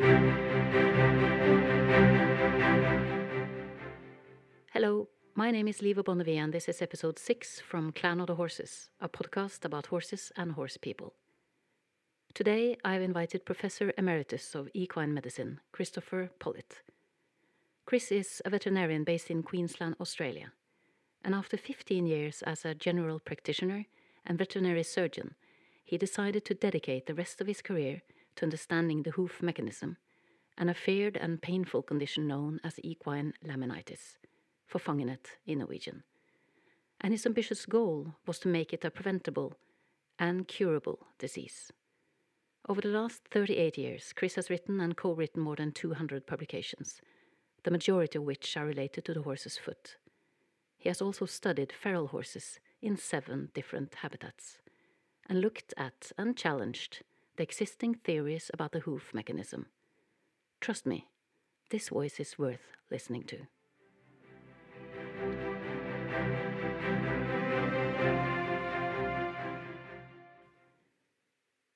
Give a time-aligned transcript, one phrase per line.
[0.00, 0.18] Hello,
[5.36, 8.90] my name is Liva Bonnevie, and this is episode 6 from Clan of the Horses,
[9.00, 11.14] a podcast about horses and horse people.
[12.34, 16.82] Today I have invited Professor Emeritus of Equine Medicine, Christopher Pollitt.
[17.86, 20.50] Chris is a veterinarian based in Queensland, Australia,
[21.24, 23.86] and after 15 years as a general practitioner
[24.26, 25.36] and veterinary surgeon,
[25.84, 28.02] he decided to dedicate the rest of his career
[28.36, 29.96] to understanding the hoof mechanism,
[30.56, 34.16] and a feared and painful condition known as equine laminitis,
[34.70, 36.04] forfangenhet in Norwegian.
[37.00, 39.54] And his ambitious goal was to make it a preventable
[40.18, 41.72] and curable disease.
[42.68, 47.00] Over the last 38 years, Chris has written and co written more than 200 publications,
[47.62, 49.96] the majority of which are related to the horse's foot.
[50.78, 54.58] He has also studied feral horses in seven different habitats
[55.28, 57.02] and looked at and challenged
[57.36, 59.66] the existing theories about the hoof mechanism.
[60.60, 61.08] Trust me,
[61.70, 63.38] this voice is worth listening to.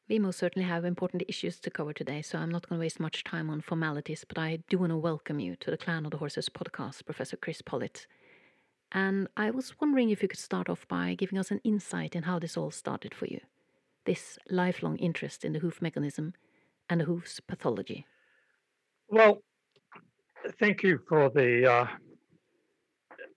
[0.08, 2.98] We most certainly have important issues to cover today, so I'm not going to waste
[2.98, 6.12] much time on formalities, but I do want to welcome you to the Clan of
[6.12, 8.06] the Horses podcast, Professor Chris Pollitt.
[8.90, 12.22] And I was wondering if you could start off by giving us an insight in
[12.22, 13.40] how this all started for you
[14.08, 16.32] this lifelong interest in the hoof mechanism
[16.88, 18.06] and the hoof's pathology.
[19.10, 19.42] Well,
[20.58, 21.86] thank you for the uh,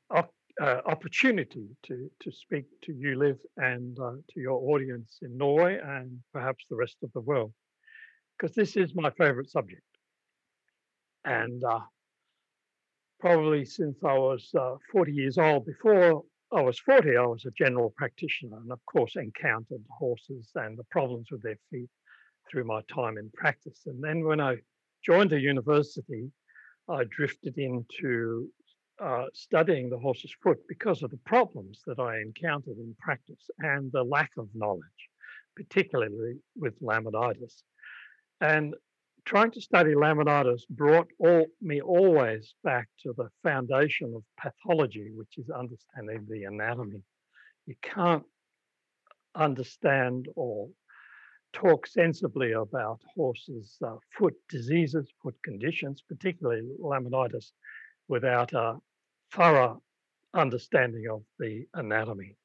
[0.10, 5.38] op- uh, opportunity to, to speak to you, Liv, and uh, to your audience in
[5.38, 7.52] Norway and perhaps the rest of the world,
[8.40, 9.84] because this is my favorite subject.
[11.26, 11.82] And uh,
[13.20, 17.52] probably since I was uh, 40 years old, before I was 40, I was a
[17.52, 21.90] general practitioner and, of course, encountered horses and the problems with their feet
[22.50, 23.82] through my time in practice.
[23.86, 24.58] And then when I
[25.06, 26.30] joined the university,
[26.90, 28.50] I drifted into
[29.02, 33.90] uh, studying the horse's foot because of the problems that I encountered in practice and
[33.92, 34.84] the lack of knowledge,
[35.56, 37.64] particularly with laminitis.
[38.42, 38.76] And
[39.26, 45.38] trying to study laminitis brought all, me always back to the foundation of pathology, which
[45.38, 47.02] is understanding the anatomy.
[47.66, 48.24] You can't
[49.36, 50.70] understand or
[51.54, 57.52] talk sensibly about horses' uh, foot diseases, foot conditions, particularly laminitis,
[58.08, 58.78] without a
[59.32, 59.82] thorough
[60.34, 62.36] understanding of the anatomy.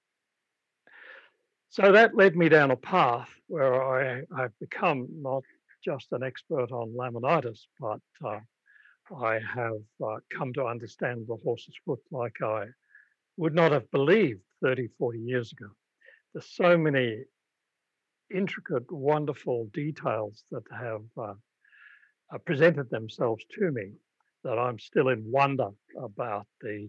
[1.69, 5.43] So that led me down a path where I, I've become not
[5.87, 8.41] just an expert on laminitis, but uh,
[9.23, 12.65] I have uh, come to understand the horse's foot like I
[13.37, 15.71] would not have believed 30, 40 years ago.
[16.35, 17.23] There's so many
[18.35, 21.35] intricate, wonderful details that have uh,
[22.33, 23.93] uh presented themselves to me
[24.43, 26.89] that I'm still in wonder about the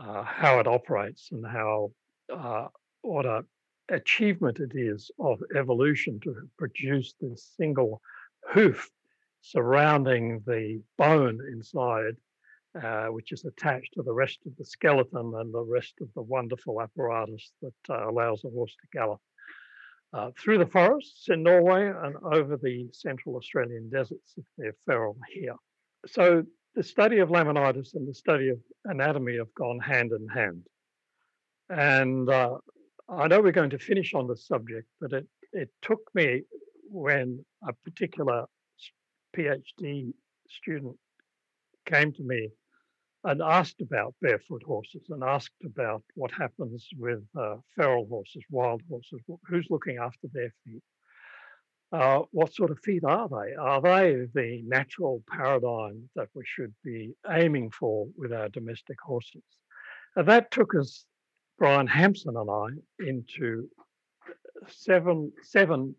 [0.00, 1.92] uh, how it operates and how
[2.34, 2.66] uh,
[3.02, 3.44] what a
[3.88, 8.00] achievement it is of evolution to produce this single
[8.56, 8.90] hoof
[9.42, 12.16] surrounding the bone inside,
[12.82, 16.22] uh, which is attached to the rest of the skeleton and the rest of the
[16.22, 19.20] wonderful apparatus that uh, allows a horse to gallop
[20.14, 25.16] uh, through the forests in Norway and over the central Australian deserts if they're feral
[25.30, 25.56] here.
[26.06, 26.42] So
[26.74, 30.62] the study of laminitis and the study of anatomy have gone hand in hand.
[31.68, 32.56] And uh,
[33.08, 36.42] I know we're going to finish on this subject, but it, it took me
[36.90, 38.46] when a particular
[39.36, 40.12] PhD
[40.48, 40.96] student
[41.86, 42.50] came to me
[43.24, 48.82] and asked about barefoot horses and asked about what happens with uh, feral horses, wild
[48.88, 50.82] horses, who's looking after their feet.
[51.92, 53.54] Uh, what sort of feet are they?
[53.54, 59.42] Are they the natural paradigm that we should be aiming for with our domestic horses?
[60.14, 61.04] And that took us,
[61.58, 63.68] Brian Hampson and I, into
[64.68, 65.94] seven, seven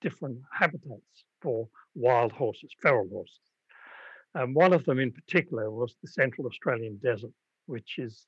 [0.00, 3.40] different habitats for wild horses, feral horses.
[4.34, 7.32] And one of them in particular was the Central Australian desert,
[7.66, 8.26] which is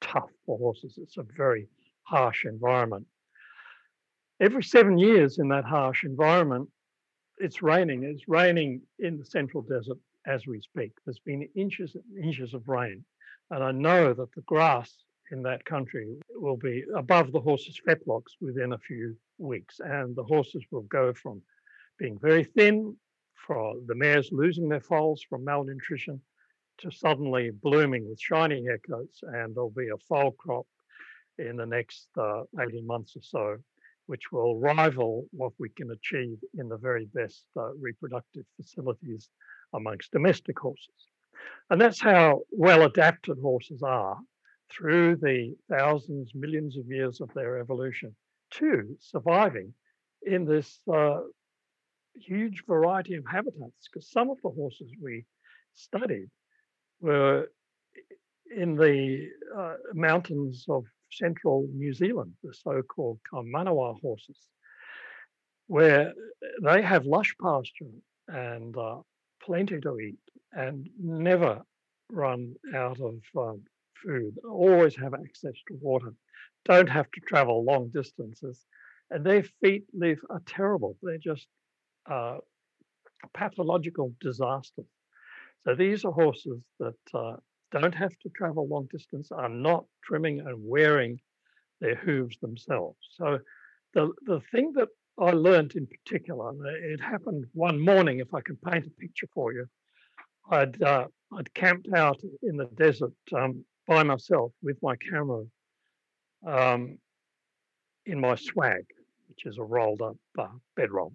[0.00, 0.98] tough for horses.
[1.00, 1.68] It's a very
[2.02, 3.06] harsh environment.
[4.40, 6.68] Every seven years in that harsh environment,
[7.38, 8.04] it's raining.
[8.04, 10.92] It's raining in the Central Desert as we speak.
[11.04, 13.04] There's been inches and inches of rain.
[13.50, 14.92] And I know that the grass
[15.30, 19.80] in that country will be above the horses' fetlocks within a few weeks.
[19.80, 21.42] And the horses will go from
[21.98, 22.96] being very thin,
[23.46, 26.20] for the mares losing their foals from malnutrition,
[26.78, 29.20] to suddenly blooming with shiny hair coats.
[29.22, 30.66] And there'll be a foal crop
[31.38, 33.56] in the next uh, 18 months or so,
[34.06, 39.30] which will rival what we can achieve in the very best uh, reproductive facilities
[39.74, 40.88] amongst domestic horses.
[41.70, 44.18] And that's how well adapted horses are
[44.70, 48.14] through the thousands, millions of years of their evolution
[48.52, 49.72] to surviving
[50.22, 51.20] in this uh,
[52.14, 53.88] huge variety of habitats.
[53.90, 55.24] Because some of the horses we
[55.74, 56.28] studied
[57.00, 57.50] were
[58.54, 64.38] in the uh, mountains of central New Zealand, the so-called Kaimanawa horses,
[65.66, 66.12] where
[66.62, 67.86] they have lush pasture
[68.28, 68.96] and uh,
[69.42, 70.18] plenty to eat
[70.52, 71.62] and never
[72.10, 73.62] run out of um,
[74.04, 76.12] food, always have access to water,
[76.64, 78.64] don't have to travel long distances,
[79.10, 80.96] and their feet live are terrible.
[81.02, 81.46] They're just
[82.10, 82.38] uh,
[83.34, 84.86] pathological disasters.
[85.64, 87.36] So these are horses that uh,
[87.70, 91.20] don't have to travel long distance, are not trimming and wearing
[91.80, 92.98] their hooves themselves.
[93.12, 93.38] So
[93.94, 94.88] the, the thing that
[95.18, 96.52] I learned in particular,
[96.92, 99.66] it happened one morning, if I can paint a picture for you.
[100.50, 105.42] I'd, uh, I'd camped out in the desert um, by myself with my camera
[106.46, 106.96] um,
[108.06, 108.84] in my swag,
[109.28, 110.46] which is a rolled up uh,
[110.76, 111.12] bedroll.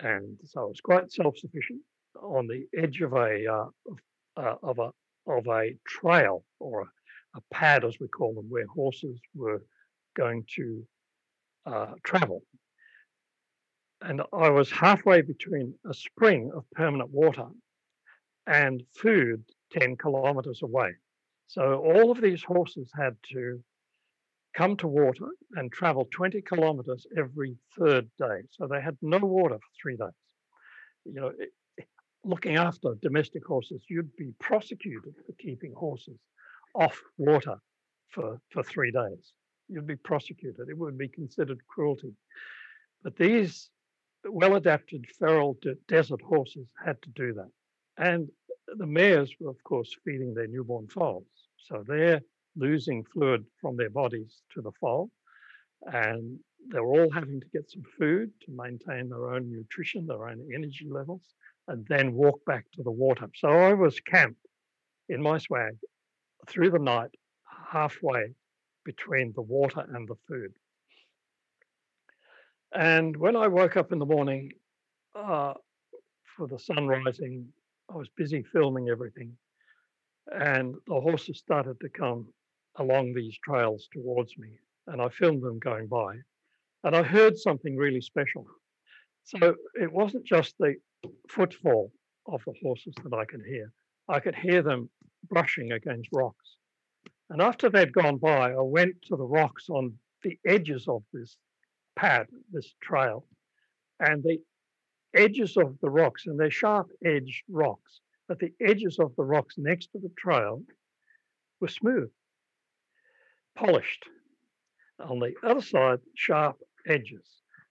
[0.00, 1.80] And so I was quite self sufficient
[2.22, 3.64] on the edge of a, uh,
[4.36, 4.90] uh, of a
[5.26, 9.62] of a trail or a, a, pad, as we call them, where horses were
[10.14, 10.86] going to
[11.66, 12.42] uh, travel.
[14.02, 17.46] And I was halfway between a spring of permanent water
[18.46, 20.94] and food 10 kilometers away.
[21.50, 23.60] So all of these horses had to
[24.54, 25.26] come to water
[25.56, 28.42] and travel 20 kilometers every third day.
[28.52, 30.20] So they had no water for three days.
[31.04, 31.32] You know,
[32.24, 36.20] looking after domestic horses, you'd be prosecuted for keeping horses
[36.76, 37.56] off water
[38.10, 39.32] for, for three days.
[39.68, 40.68] You'd be prosecuted.
[40.68, 42.12] It would be considered cruelty.
[43.02, 43.70] But these
[44.24, 47.50] well adapted feral de- desert horses had to do that.
[47.98, 48.28] And
[48.76, 51.26] the mares were, of course, feeding their newborn foals.
[51.68, 52.20] So they're
[52.56, 55.10] losing fluid from their bodies to the foal.
[55.92, 60.46] And they're all having to get some food to maintain their own nutrition, their own
[60.54, 61.22] energy levels
[61.70, 63.28] and then walk back to the water.
[63.36, 64.44] So I was camped
[65.08, 65.76] in my swag
[66.48, 67.10] through the night,
[67.70, 68.34] halfway
[68.84, 70.52] between the water and the food.
[72.74, 74.50] And when I woke up in the morning
[75.14, 75.54] uh,
[76.36, 77.46] for the sun rising,
[77.88, 79.36] I was busy filming everything.
[80.30, 82.26] And the horses started to come
[82.76, 84.50] along these trails towards me.
[84.86, 86.16] And I filmed them going by.
[86.84, 88.46] And I heard something really special.
[89.24, 90.74] So it wasn't just the
[91.28, 91.92] footfall
[92.26, 93.72] of the horses that I could hear.
[94.08, 94.88] I could hear them
[95.28, 96.56] brushing against rocks.
[97.28, 101.36] And after they'd gone by, I went to the rocks on the edges of this
[101.96, 103.26] pad, this trail,
[104.00, 104.38] and the
[105.14, 108.00] edges of the rocks, and they're sharp edged rocks,
[108.30, 110.62] but the edges of the rocks next to the trail
[111.60, 112.08] were smooth,
[113.56, 114.04] polished.
[115.00, 116.56] On the other side, sharp
[116.86, 117.26] edges.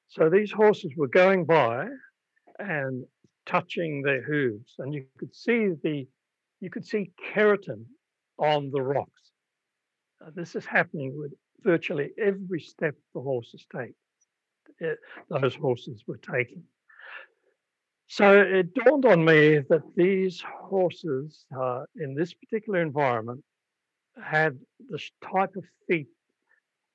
[0.09, 1.87] So these horses were going by
[2.57, 3.05] and
[3.45, 6.05] touching their hooves, and you could see the
[6.59, 7.85] you could see keratin
[8.37, 9.31] on the rocks.
[10.21, 11.31] Uh, this is happening with
[11.61, 13.95] virtually every step the horses take.
[14.79, 14.99] It,
[15.31, 16.63] uh, those horses were taking.
[18.11, 23.43] So it dawned on me that these horses uh, in this particular environment
[24.21, 24.57] had
[24.89, 26.07] this type of feet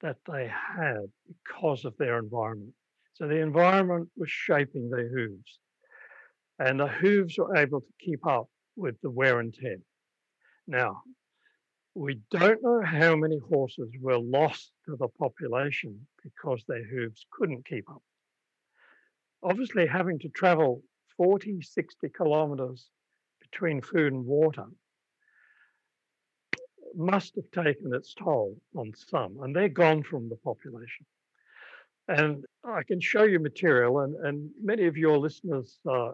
[0.03, 2.75] that they had because of their environment.
[3.13, 5.61] So the environment was shaping their hooves
[6.59, 9.79] and the hooves were able to keep up with the wear and tear.
[10.67, 11.03] Now,
[11.95, 17.67] we don't know how many horses were lost to the population because their hooves couldn't
[17.67, 18.03] keep up.
[19.45, 20.83] Obviously, having to travel
[21.17, 22.89] 40, 60 kilometers
[23.41, 24.67] between food and water
[26.97, 31.07] must have taken its toll on some, and they're gone from the population.
[32.07, 36.13] And I can show you material, and, and many of your listeners uh,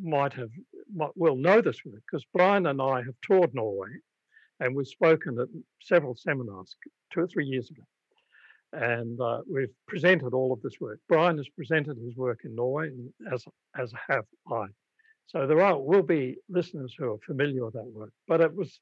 [0.00, 0.50] might have
[0.94, 3.88] might well know this because Brian and I have toured Norway
[4.60, 5.48] and we've spoken at
[5.80, 6.76] several seminars
[7.12, 7.82] two or three years ago.
[8.74, 11.00] And uh, we've presented all of this work.
[11.08, 12.90] Brian has presented his work in Norway,
[13.32, 13.44] as
[13.78, 14.66] as have I.
[15.26, 18.12] So there are will be listeners who are familiar with that work.
[18.26, 18.80] But it was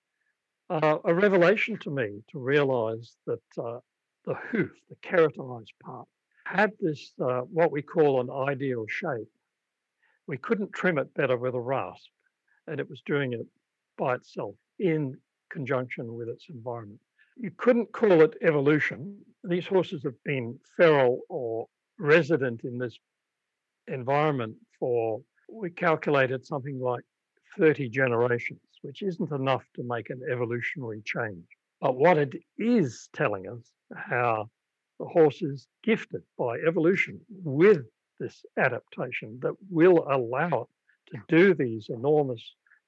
[0.70, 3.78] uh, a revelation to me to realise that uh,
[4.24, 6.08] the hoof, the keratinized part,
[6.46, 9.28] had this uh, what we call an ideal shape
[10.26, 12.08] we couldn't trim it better with a rasp,
[12.66, 13.46] and it was doing it
[13.98, 15.16] by itself in
[15.50, 17.00] conjunction with its environment.
[17.36, 19.18] You couldn't call it evolution.
[19.44, 21.66] These horses have been feral or
[21.98, 22.98] resident in this
[23.88, 27.04] environment for, we calculated something like
[27.58, 31.44] 30 generations, which isn't enough to make an evolutionary change.
[31.80, 34.48] But what it is telling us how
[34.98, 37.86] the horse is gifted by evolution with
[38.20, 42.42] this adaptation that will allow it to do these enormous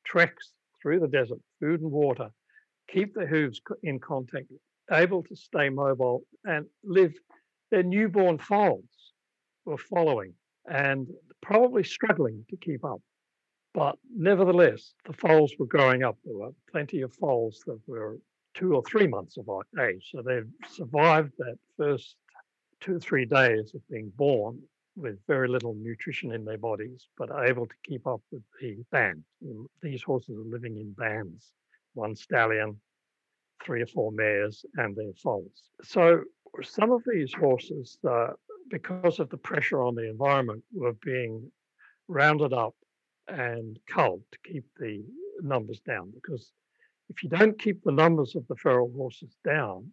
[0.05, 2.31] treks through the desert, food and water,
[2.89, 4.47] keep the hooves in contact,
[4.93, 7.15] able to stay mobile and live.
[7.71, 8.85] Their newborn foals
[9.65, 10.35] were following
[10.67, 11.09] and
[11.43, 13.01] probably struggling to keep up.
[13.73, 16.17] But nevertheless, the foals were growing up.
[16.25, 18.19] There were plenty of foals that were
[18.55, 19.49] two or three months of
[19.81, 20.11] age.
[20.13, 22.17] So they've survived that first
[22.81, 24.61] two or three days of being born
[24.97, 29.25] with very little nutrition in their bodies, but able to keep up with the band.
[29.83, 31.51] These horses are living in bands,
[31.95, 32.81] one stallion,
[33.65, 35.71] three or four mares, and their foals.
[35.83, 36.23] So
[36.63, 38.29] some of these horses, uh,
[38.71, 41.51] because of the pressure on the environment, were being
[42.09, 42.75] rounded up
[43.29, 45.03] and culled to keep the
[45.43, 46.13] numbers down.
[46.13, 46.53] Because
[47.09, 49.93] if you don't keep the numbers of the feral horses down,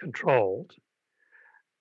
[0.00, 0.72] controlled,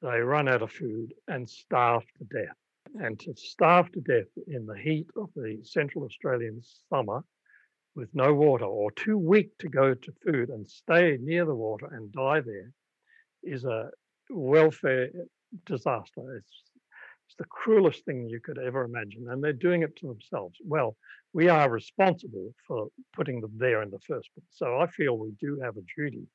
[0.02, 2.56] they run out of food and starve to death.
[3.00, 7.24] And to starve to death in the heat of the Central Australian summer
[7.96, 11.88] with no water or too weak to go to food and stay near the water
[11.92, 12.72] and die there
[13.44, 13.90] is a
[14.30, 15.10] welfare
[15.66, 16.38] disaster.
[16.38, 16.62] It's,
[17.28, 19.28] it's the cruelest thing you could ever imagine.
[19.30, 20.58] And they're doing it to themselves.
[20.64, 20.96] Well,
[21.34, 24.48] we are responsible for putting them there in the first place.
[24.52, 26.28] So I feel we do have a duty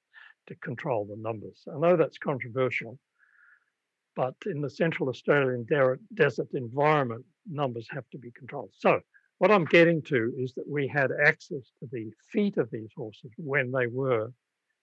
[0.48, 1.64] to control the numbers.
[1.72, 2.98] I know that's controversial,
[4.14, 8.70] but in the Central Australian de- desert environment, numbers have to be controlled.
[8.78, 9.00] So,
[9.38, 13.30] what I'm getting to is that we had access to the feet of these horses
[13.36, 14.32] when they were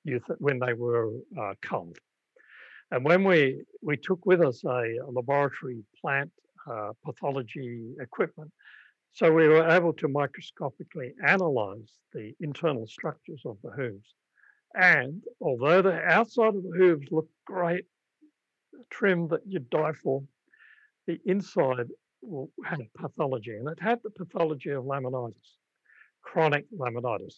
[0.03, 1.97] youth, when they were uh, culled.
[2.91, 6.31] And when we we took with us a, a laboratory plant
[6.69, 8.51] uh, pathology equipment,
[9.11, 14.15] so we were able to microscopically analyze the internal structures of the hooves.
[14.75, 17.85] And although the outside of the hooves looked great
[18.89, 20.23] trim that you'd die for,
[21.07, 21.87] the inside
[22.23, 25.57] will have pathology, and it had the pathology of laminitis,
[26.21, 27.35] chronic laminitis.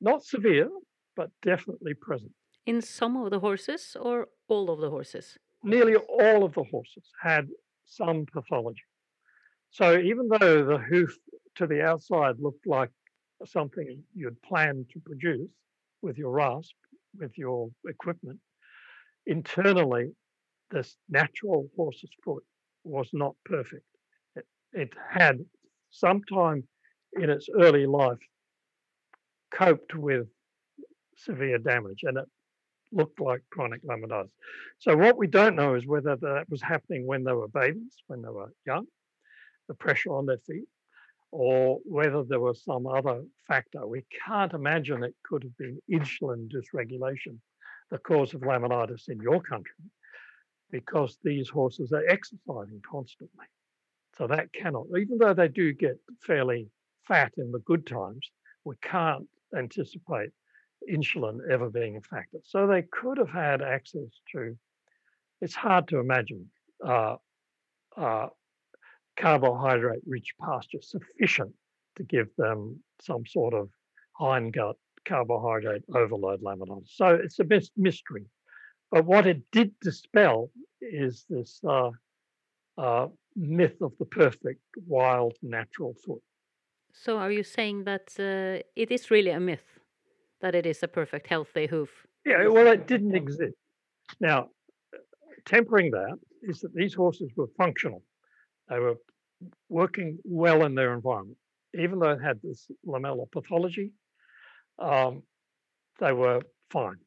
[0.00, 0.68] Not severe,
[1.16, 2.32] but definitely present.
[2.66, 5.38] In some of the horses or all of the horses?
[5.62, 7.48] Nearly all of the horses had
[7.84, 8.82] some pathology.
[9.70, 11.16] So even though the hoof
[11.56, 12.90] to the outside looked like
[13.44, 15.50] something you'd planned to produce
[16.02, 16.74] with your rasp,
[17.18, 18.38] with your equipment,
[19.26, 20.12] internally
[20.70, 22.44] this natural horse's foot
[22.84, 23.84] was not perfect.
[24.72, 25.44] It, had
[25.90, 26.64] sometime
[27.12, 28.18] in its early life
[29.50, 30.28] coped with
[31.16, 32.24] severe damage and it
[32.90, 34.30] looked like chronic laminitis.
[34.78, 38.22] So what we don't know is whether that was happening when they were babies, when
[38.22, 38.86] they were young,
[39.68, 40.68] the pressure on their feet,
[41.30, 43.86] or whether there was some other factor.
[43.86, 47.38] We can't imagine it could have been insulin dysregulation,
[47.90, 49.74] the cause of laminitis in your country
[50.70, 53.46] because these horses are exercising constantly.
[54.18, 56.68] So that cannot, even though they do get fairly
[57.08, 58.30] fat in the good times,
[58.64, 59.26] we can't
[59.56, 60.30] anticipate
[60.90, 62.38] insulin ever being a factor.
[62.44, 64.56] So they could have had access to,
[65.40, 66.50] it's hard to imagine,
[66.86, 67.16] uh,
[67.96, 68.28] uh,
[69.16, 71.52] carbohydrate rich pasture sufficient
[71.96, 73.68] to give them some sort of
[74.20, 74.74] hindgut
[75.06, 76.88] carbohydrate overload laminitis.
[76.94, 78.26] So it's a mystery.
[78.90, 80.50] But what it did dispel
[80.80, 81.90] is this uh,
[82.78, 86.22] uh, myth of the perfect wild natural foot.
[86.92, 89.80] So, are you saying that uh, it is really a myth
[90.40, 92.06] that it is a perfect healthy hoof?
[92.26, 93.56] Yeah, well, it didn't exist.
[94.20, 94.48] Now,
[95.46, 98.02] tempering that is that these horses were functional.
[98.68, 98.96] They were
[99.68, 101.38] working well in their environment.
[101.74, 103.92] Even though it had this lamellar pathology,
[104.78, 105.22] um,
[105.98, 106.98] they were fine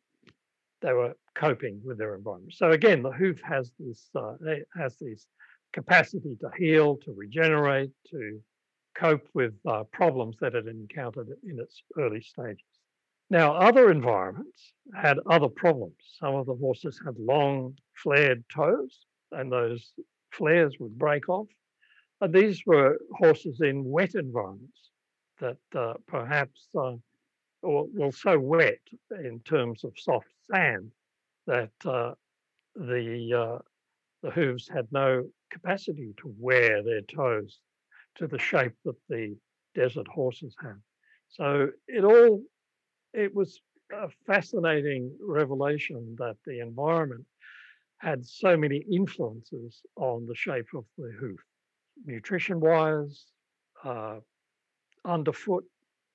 [0.85, 2.53] they were coping with their environment.
[2.53, 4.35] So again, the hoof has this uh,
[4.77, 5.27] has this
[5.75, 8.39] capacity to heal, to regenerate, to
[8.97, 12.63] cope with uh, problems that it encountered in its early stages.
[13.29, 15.97] Now, other environments had other problems.
[16.19, 19.91] Some of the horses had long, flared toes, and those
[20.31, 21.47] flares would break off.
[22.21, 24.91] And these were horses in wet environments
[25.41, 26.95] that uh, perhaps uh,
[27.61, 28.79] well, so wet
[29.11, 30.91] in terms of soft sand
[31.47, 32.13] that uh,
[32.75, 33.59] the uh,
[34.25, 37.59] the hooves had no capacity to wear their toes
[38.15, 39.37] to the shape that the
[39.75, 40.79] desert horses have.
[41.29, 42.41] So it all
[43.13, 43.61] it was
[43.93, 47.25] a fascinating revelation that the environment
[47.99, 51.39] had so many influences on the shape of the hoof,
[52.03, 53.25] nutrition wise,
[53.83, 54.17] uh,
[55.05, 55.65] underfoot,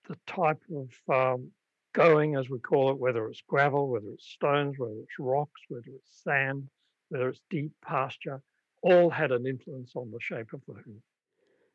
[0.09, 1.50] the type of um,
[1.95, 5.90] going, as we call it, whether it's gravel, whether it's stones, whether it's rocks, whether
[5.95, 6.69] it's sand,
[7.11, 8.43] whether it's deep pasture,
[8.83, 11.02] all had an influence on the shape of the hoof.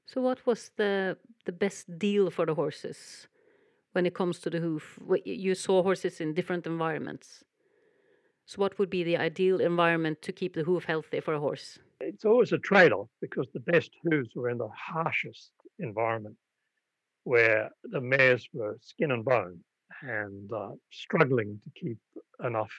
[0.05, 3.27] So, what was the the best deal for the horses
[3.93, 4.99] when it comes to the hoof?
[5.25, 7.43] You saw horses in different environments.
[8.45, 11.79] So, what would be the ideal environment to keep the hoof healthy for a horse?
[11.99, 16.37] It's always a trade off because the best hooves were in the harshest environment
[17.23, 19.63] where the mares were skin and bone
[20.01, 21.99] and uh, struggling to keep
[22.43, 22.71] enough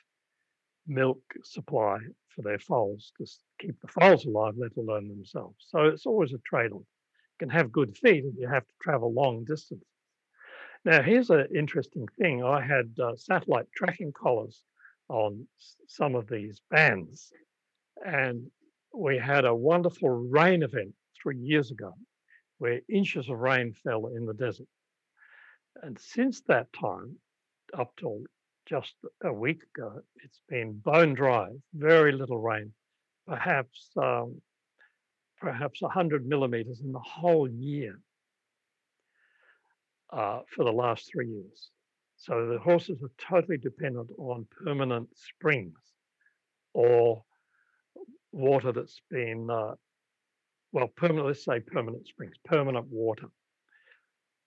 [0.87, 3.27] milk supply for their foals to
[3.59, 5.57] keep the foals alive, let alone themselves.
[5.69, 6.81] So it's always a trade off.
[6.83, 9.87] You can have good feed and you have to travel long distances.
[10.85, 14.63] Now, here's an interesting thing I had uh, satellite tracking collars
[15.09, 15.47] on
[15.89, 17.33] some of these bands,
[18.05, 18.47] and
[18.95, 21.93] we had a wonderful rain event three years ago
[22.59, 24.69] where inches of rain fell in the desert.
[25.83, 27.17] And since that time,
[27.77, 28.23] up till
[28.67, 28.95] just
[29.25, 32.73] a week ago, it's been bone dry, very little rain,
[33.27, 34.41] perhaps um,
[35.41, 38.01] perhaps 100 millimeters in the whole year
[40.13, 41.71] uh, for the last three years.
[42.17, 45.79] So the horses are totally dependent on permanent springs
[46.73, 47.23] or
[48.33, 49.75] water that's been, uh,
[50.73, 53.27] well, permanent, let's say permanent springs, permanent water.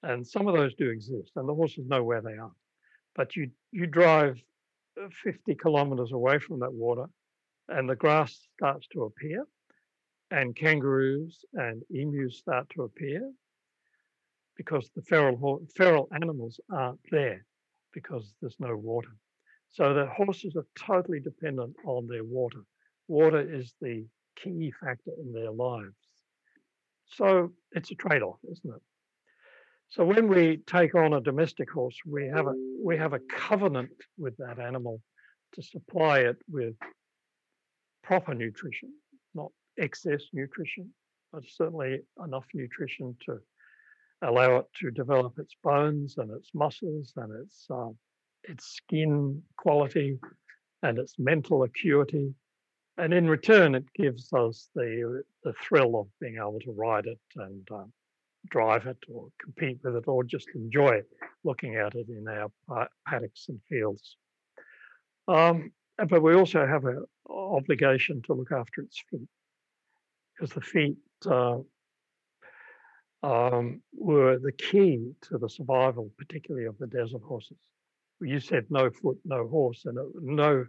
[0.02, 2.52] And some of those do exist, and the horses know where they are.
[3.16, 4.42] But you, you drive
[5.02, 7.06] uh, 50 kilometers away from that water,
[7.68, 9.46] and the grass starts to appear,
[10.32, 13.32] and kangaroos and emus start to appear
[14.56, 17.46] because the feral, feral animals aren't there
[17.94, 19.16] because there's no water.
[19.70, 22.64] So the horses are totally dependent on their water.
[23.08, 25.96] Water is the key factor in their lives.
[27.06, 28.82] So it's a trade off, isn't it?
[29.92, 32.54] So when we take on a domestic horse, we have a
[32.84, 35.02] we have a covenant with that animal
[35.54, 36.76] to supply it with
[38.04, 38.94] proper nutrition,
[39.34, 40.94] not excess nutrition,
[41.34, 43.40] but certainly enough nutrition to
[44.22, 47.90] allow it to develop its bones and its muscles and its uh,
[48.44, 50.20] its skin quality
[50.84, 52.34] and its mental acuity.
[53.00, 57.20] And in return, it gives us the the thrill of being able to ride it
[57.36, 57.86] and uh,
[58.50, 61.02] drive it or compete with it or just enjoy
[61.44, 64.16] looking at it in our paddocks and fields.
[65.28, 65.72] Um,
[66.08, 69.28] but we also have an obligation to look after its feet
[70.34, 70.98] because the feet
[71.30, 71.58] uh,
[73.22, 77.58] um, were the key to the survival, particularly of the desert horses.
[78.22, 80.66] You said no foot, no horse, and no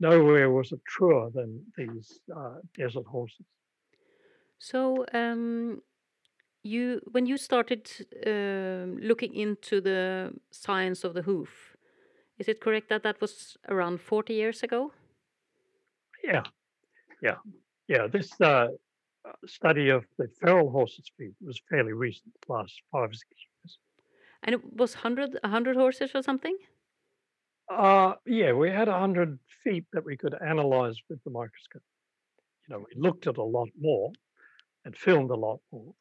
[0.00, 3.46] nowhere was it truer than these uh, desert horses.
[4.58, 5.80] So, um,
[6.62, 7.90] you when you started
[8.26, 11.76] uh, looking into the science of the hoof,
[12.38, 14.92] is it correct that that was around forty years ago?
[16.24, 16.42] Yeah,
[17.22, 17.36] yeah,
[17.88, 18.06] yeah.
[18.06, 18.68] This uh,
[19.46, 23.30] study of the feral horses' feet was fairly recent, last five or six
[23.64, 23.78] years.
[24.42, 26.56] And it was 100, 100 horses or something?
[27.70, 31.82] Uh, yeah, we had 100 feet that we could analyze with the microscope.
[32.68, 34.12] You know, we looked at a lot more
[34.84, 35.94] and filmed a lot more.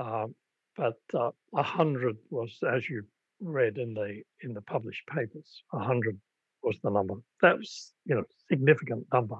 [0.00, 0.34] Um,
[0.76, 3.04] but uh, 100 was, as you
[3.40, 6.18] read in the in the published papers, 100
[6.62, 7.14] was the number.
[7.42, 9.36] That was, you know, significant number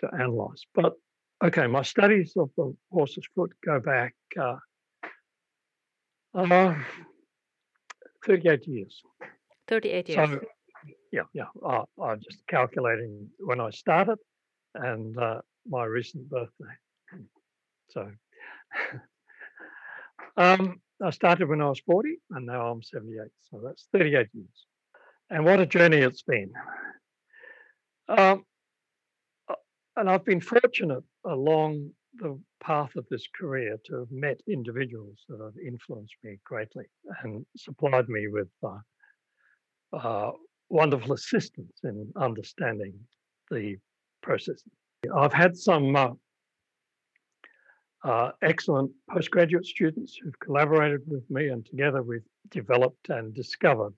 [0.00, 0.62] to analyze.
[0.74, 0.94] But
[1.42, 4.58] Okay, my studies of the horse's foot go back uh,
[6.34, 6.76] uh,
[8.24, 9.02] 38 years.
[9.66, 10.30] 38 years.
[10.30, 10.40] So,
[11.10, 11.46] yeah, yeah.
[11.66, 14.18] Uh, I'm just calculating when I started
[14.76, 16.74] and uh, my recent birthday.
[17.90, 18.08] So
[20.36, 23.28] um, I started when I was 40 and now I'm 78.
[23.50, 24.66] So that's 38 years.
[25.30, 26.52] And what a journey it's been.
[28.08, 28.44] Um,
[29.96, 35.40] and I've been fortunate along the path of this career to have met individuals that
[35.40, 36.84] have influenced me greatly
[37.22, 40.30] and supplied me with uh, uh,
[40.68, 42.94] wonderful assistance in understanding
[43.50, 43.76] the
[44.22, 44.62] process.
[45.14, 46.10] I've had some uh,
[48.04, 53.94] uh, excellent postgraduate students who've collaborated with me, and together we've developed and discovered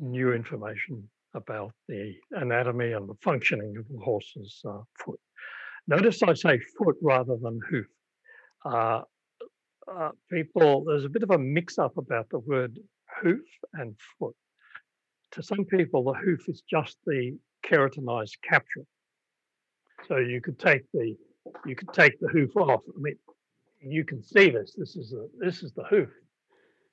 [0.00, 5.20] new information about the anatomy and the functioning of the horse's uh, foot.
[5.86, 7.86] Notice I say foot rather than hoof.
[8.64, 9.02] Uh,
[9.92, 12.78] uh, people, there's a bit of a mix up about the word
[13.20, 13.40] hoof
[13.74, 14.36] and foot.
[15.32, 18.86] To some people, the hoof is just the keratinized capsule.
[20.06, 21.16] So you could take the
[21.66, 22.80] you could take the hoof off.
[22.88, 23.16] I mean,
[23.80, 24.74] you can see this.
[24.76, 26.10] This is a, this is the hoof.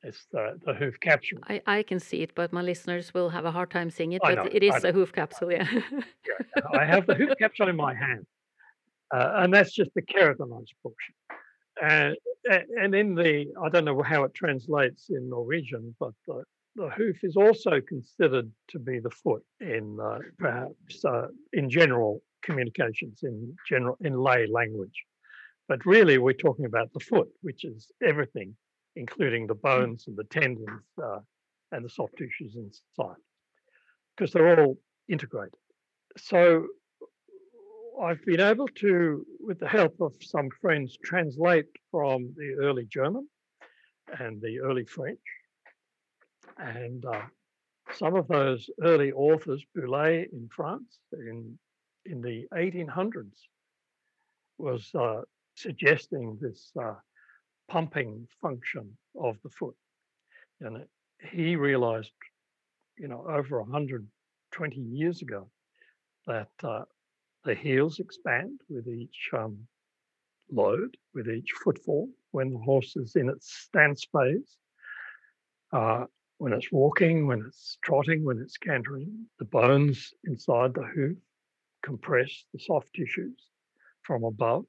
[0.03, 1.39] It's the, the hoof capsule.
[1.47, 4.21] I, I can see it, but my listeners will have a hard time seeing it.
[4.21, 5.67] But know, it is a hoof capsule, yeah.
[6.73, 8.27] I have the hoof capsule in my hand,
[9.11, 11.15] uh, and that's just the keratinized portion.
[11.81, 12.15] And
[12.79, 16.43] and in the I don't know how it translates in Norwegian, but the,
[16.75, 22.21] the hoof is also considered to be the foot in uh, perhaps uh, in general
[22.45, 25.03] communications in general in lay language.
[25.67, 28.55] But really, we're talking about the foot, which is everything,
[28.95, 31.19] including the bones and the tendons uh,
[31.71, 33.21] and the soft tissues inside,
[34.11, 34.77] because they're all
[35.09, 35.59] integrated.
[36.17, 36.67] So
[38.01, 43.27] I've been able to, with the help of some friends, translate from the early German
[44.19, 45.25] and the early French.
[46.57, 47.21] And uh,
[47.93, 51.57] some of those early authors, Bouley in France in,
[52.05, 53.37] in the 1800s,
[54.57, 55.21] was uh,
[55.55, 56.93] suggesting this uh,
[57.67, 59.75] pumping function of the foot.
[60.61, 60.85] And
[61.31, 62.11] he realized,
[62.97, 65.49] you know, over 120 years ago
[66.27, 66.83] that uh,
[67.43, 69.57] the heels expand with each um,
[70.51, 74.57] load, with each footfall, when the horse is in its stance phase,
[75.73, 76.05] uh,
[76.37, 79.25] when it's walking, when it's trotting, when it's cantering.
[79.39, 81.17] The bones inside the hoof
[81.85, 83.39] compress the soft tissues
[84.01, 84.65] from above,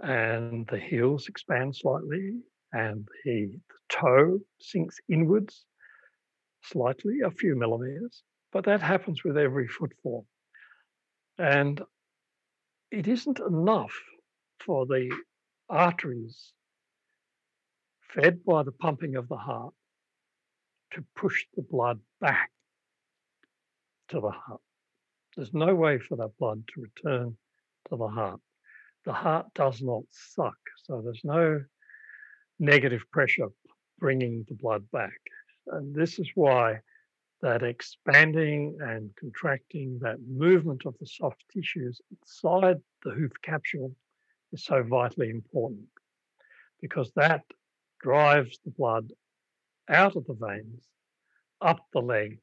[0.00, 2.32] and the heels expand slightly,
[2.72, 5.66] and the, the toe sinks inwards
[6.62, 8.22] slightly, a few millimeters.
[8.52, 10.26] But that happens with every footfall.
[11.38, 11.80] And
[12.90, 13.94] it isn't enough
[14.64, 15.10] for the
[15.68, 16.52] arteries
[18.14, 19.74] fed by the pumping of the heart
[20.92, 22.50] to push the blood back
[24.08, 24.60] to the heart.
[25.36, 27.36] There's no way for that blood to return
[27.90, 28.40] to the heart.
[29.04, 31.62] The heart does not suck, so there's no
[32.58, 33.48] negative pressure
[33.98, 35.20] bringing the blood back.
[35.68, 36.80] And this is why
[37.42, 43.94] that expanding and contracting, that movement of the soft tissues inside the hoof capsule
[44.52, 45.86] is so vitally important
[46.80, 47.42] because that
[48.00, 49.12] drives the blood
[49.88, 50.84] out of the veins,
[51.60, 52.38] up the leg,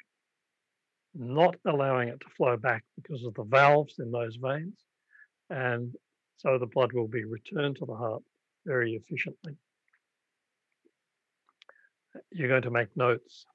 [1.16, 4.78] not allowing it to flow back because of the valves in those veins.
[5.50, 5.94] And
[6.38, 8.24] so the blood will be returned to the heart
[8.66, 9.56] very efficiently.
[12.32, 13.46] You're going to make notes.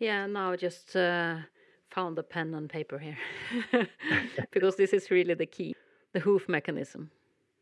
[0.00, 1.36] Yeah, now I just uh,
[1.90, 3.18] found a pen and paper here
[4.52, 5.74] because this is really the key
[6.12, 7.10] the hoof mechanism.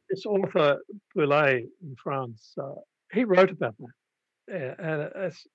[0.09, 0.79] This author,
[1.15, 2.75] Bouley in France, uh,
[3.13, 4.77] he wrote about that.
[4.79, 5.47] And it's,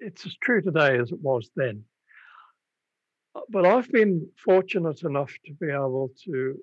[0.00, 1.84] it's as true today as it was then.
[3.48, 6.58] But I've been fortunate enough to be able to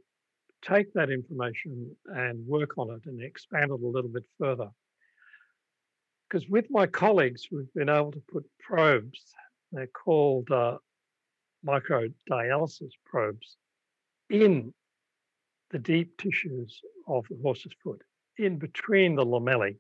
[0.62, 4.70] take that information and work on it and expand it a little bit further.
[6.30, 9.34] Because with my colleagues, we've been able to put probes,
[9.72, 10.78] they're called uh,
[11.66, 13.58] microdialysis probes,
[14.30, 14.74] in
[15.72, 18.02] the deep tissues of the horse's foot,
[18.38, 19.78] in between the lamellae,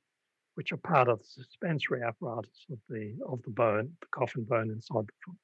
[0.55, 4.71] which are part of the suspensory apparatus of the of the bone, the coffin bone
[4.71, 5.37] inside the foot.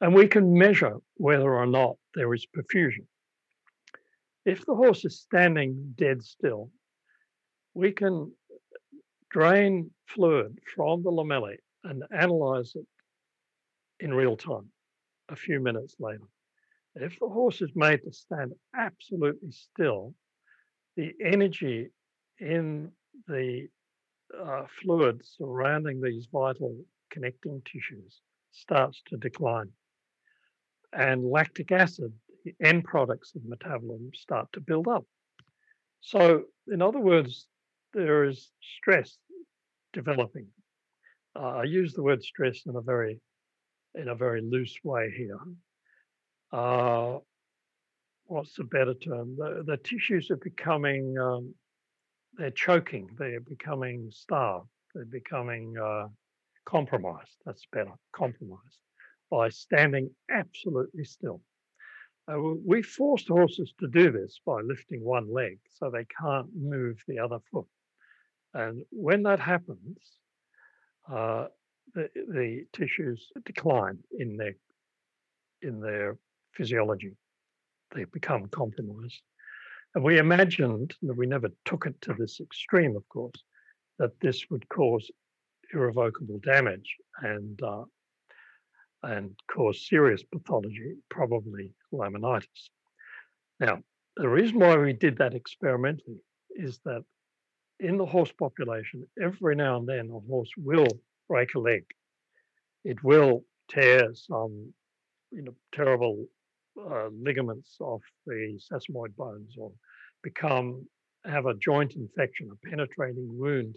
[0.00, 3.06] And we can measure whether or not there is perfusion.
[4.46, 6.70] If the horse is standing dead still,
[7.74, 8.32] we can
[9.28, 12.86] drain fluid from the lamellae and analyze it
[14.00, 14.70] in real time,
[15.28, 16.24] a few minutes later.
[16.94, 20.14] If the horse is made to stand absolutely still,
[20.96, 21.90] the energy
[22.38, 22.90] in
[23.28, 23.68] the
[24.38, 26.76] uh, fluid surrounding these vital
[27.10, 28.20] connecting tissues
[28.52, 29.70] starts to decline.
[30.92, 32.12] And lactic acid,
[32.44, 35.04] the end products of metabolism, start to build up.
[36.00, 37.46] So, in other words,
[37.92, 39.16] there is stress
[39.92, 40.46] developing.
[41.36, 43.20] Uh, I use the word stress in a very
[43.94, 45.38] in a very loose way here.
[46.52, 47.18] Uh,
[48.26, 49.36] what's the better term?
[49.36, 51.54] The, the tissues are becoming, um,
[52.38, 56.06] they're choking, they're becoming starved, they're becoming uh,
[56.64, 57.36] compromised.
[57.44, 58.78] That's better, compromised
[59.30, 61.40] by standing absolutely still.
[62.30, 66.96] Uh, we forced horses to do this by lifting one leg so they can't move
[67.08, 67.66] the other foot.
[68.54, 69.98] And when that happens,
[71.10, 71.46] uh,
[71.94, 74.54] the, the tissues decline in their
[75.62, 76.16] in their
[76.52, 77.12] physiology.
[77.94, 79.20] They become compromised.
[79.94, 83.42] And we imagined, that we never took it to this extreme, of course,
[83.98, 85.10] that this would cause
[85.74, 87.84] irrevocable damage and uh,
[89.02, 92.68] and cause serious pathology, probably laminitis.
[93.58, 93.82] Now,
[94.16, 97.04] the reason why we did that experimentally is that
[97.78, 100.88] in the horse population, every now and then a horse will
[101.28, 101.84] break a leg.
[102.84, 104.72] It will tear some,
[105.30, 106.26] you know, terrible
[106.78, 109.72] uh, ligaments off the sesamoid bones or
[110.22, 110.86] become
[111.24, 113.76] have a joint infection, a penetrating wound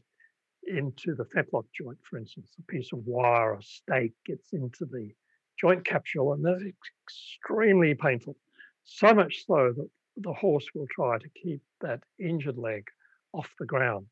[0.67, 2.51] into the fetlock joint, for instance.
[2.59, 5.11] A piece of wire, or stake gets into the
[5.59, 6.63] joint capsule, and that's
[7.05, 8.35] extremely painful.
[8.83, 12.87] So much so that the horse will try to keep that injured leg
[13.33, 14.05] off the ground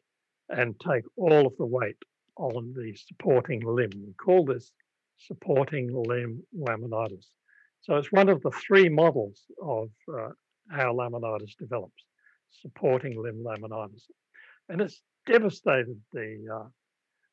[0.49, 1.97] and take all of the weight
[2.37, 3.91] on the supporting limb.
[3.95, 4.71] We call this
[5.17, 7.27] supporting limb laminitis.
[7.81, 10.29] So it's one of the three models of uh,
[10.69, 12.05] how laminitis develops,
[12.49, 14.03] supporting limb laminitis.
[14.69, 16.67] And it's devastated the, uh,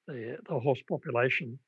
[0.07, 1.59] the, the horse population,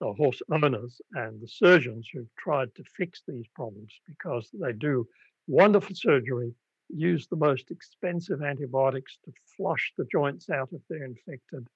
[0.00, 5.06] the horse owners and the surgeons who've tried to fix these problems because they do
[5.46, 6.52] wonderful surgery,
[6.88, 11.66] use the most expensive antibiotics to flush the joints out if they're infected,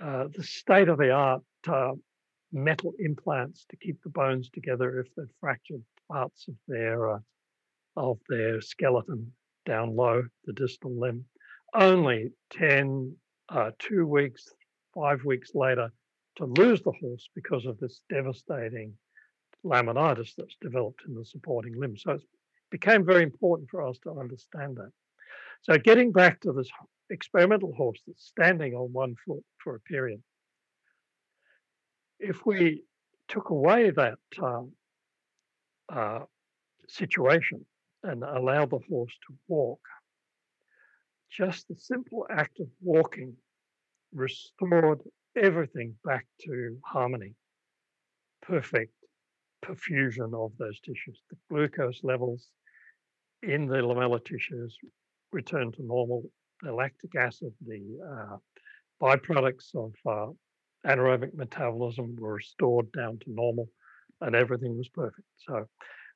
[0.00, 1.92] uh, the state of the art uh,
[2.52, 7.18] metal implants to keep the bones together if they've fractured parts of their uh,
[7.96, 9.32] of their skeleton
[9.66, 11.24] down low, the distal limb.
[11.74, 13.14] Only 10,
[13.48, 14.48] uh, two weeks,
[14.94, 15.92] five weeks later,
[16.36, 18.94] to lose the horse because of this devastating
[19.64, 21.96] laminitis that's developed in the supporting limb.
[21.96, 22.22] So it
[22.70, 24.90] became very important for us to understand that.
[25.62, 26.70] So getting back to this
[27.10, 30.22] experimental horse that's standing on one foot for a period,
[32.20, 32.84] if we
[33.28, 34.62] took away that uh,
[35.92, 36.20] uh,
[36.88, 37.64] situation
[38.02, 39.80] and allowed the horse to walk,
[41.30, 43.36] just the simple act of walking
[44.12, 45.00] restored
[45.36, 47.34] everything back to harmony,
[48.42, 48.92] perfect
[49.64, 51.20] perfusion of those tissues.
[51.30, 52.48] The glucose levels
[53.42, 54.76] in the lamellar tissues
[55.32, 56.24] returned to normal.
[56.62, 58.36] The lactic acid, the uh,
[59.00, 60.32] byproducts of uh,
[60.90, 63.68] anaerobic metabolism were restored down to normal,
[64.20, 65.26] and everything was perfect.
[65.46, 65.66] So,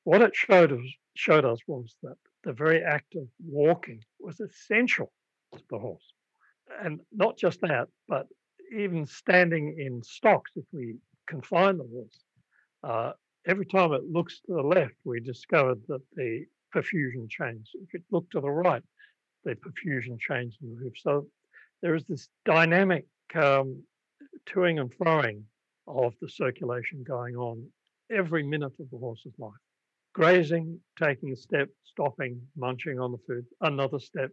[0.05, 0.77] what it showed
[1.14, 5.13] showed us was that the very act of walking was essential
[5.55, 6.13] to the horse,
[6.83, 8.27] and not just that, but
[8.77, 10.97] even standing in stocks, if we
[11.29, 12.25] confine the horse,
[12.85, 13.13] uh,
[13.47, 17.71] every time it looks to the left, we discovered that the perfusion changed.
[17.75, 18.83] If it looked to the right,
[19.45, 20.95] the perfusion changed in the hoof.
[20.99, 21.27] So
[21.83, 23.83] there is this dynamic um,
[24.47, 25.43] toing and froing
[25.87, 27.67] of the circulation going on
[28.11, 29.53] every minute of the horse's life.
[30.14, 34.31] Grazing, taking a step, stopping, munching on the food, another step.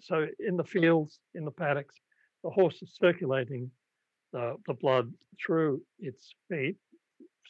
[0.00, 1.94] So in the fields, in the paddocks,
[2.42, 3.70] the horse is circulating
[4.32, 5.12] the, the blood
[5.44, 6.76] through its feet,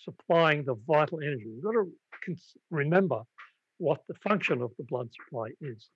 [0.05, 1.45] supplying the vital energy.
[1.47, 1.91] You've got to
[2.71, 3.23] remember
[3.79, 5.89] what the function of the blood supply is.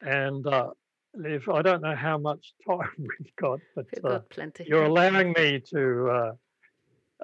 [0.00, 0.70] And uh,
[1.14, 4.64] if I don't know how much time we've got, but we've uh, got plenty.
[4.66, 6.32] you're allowing me to uh,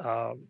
[0.04, 0.44] um,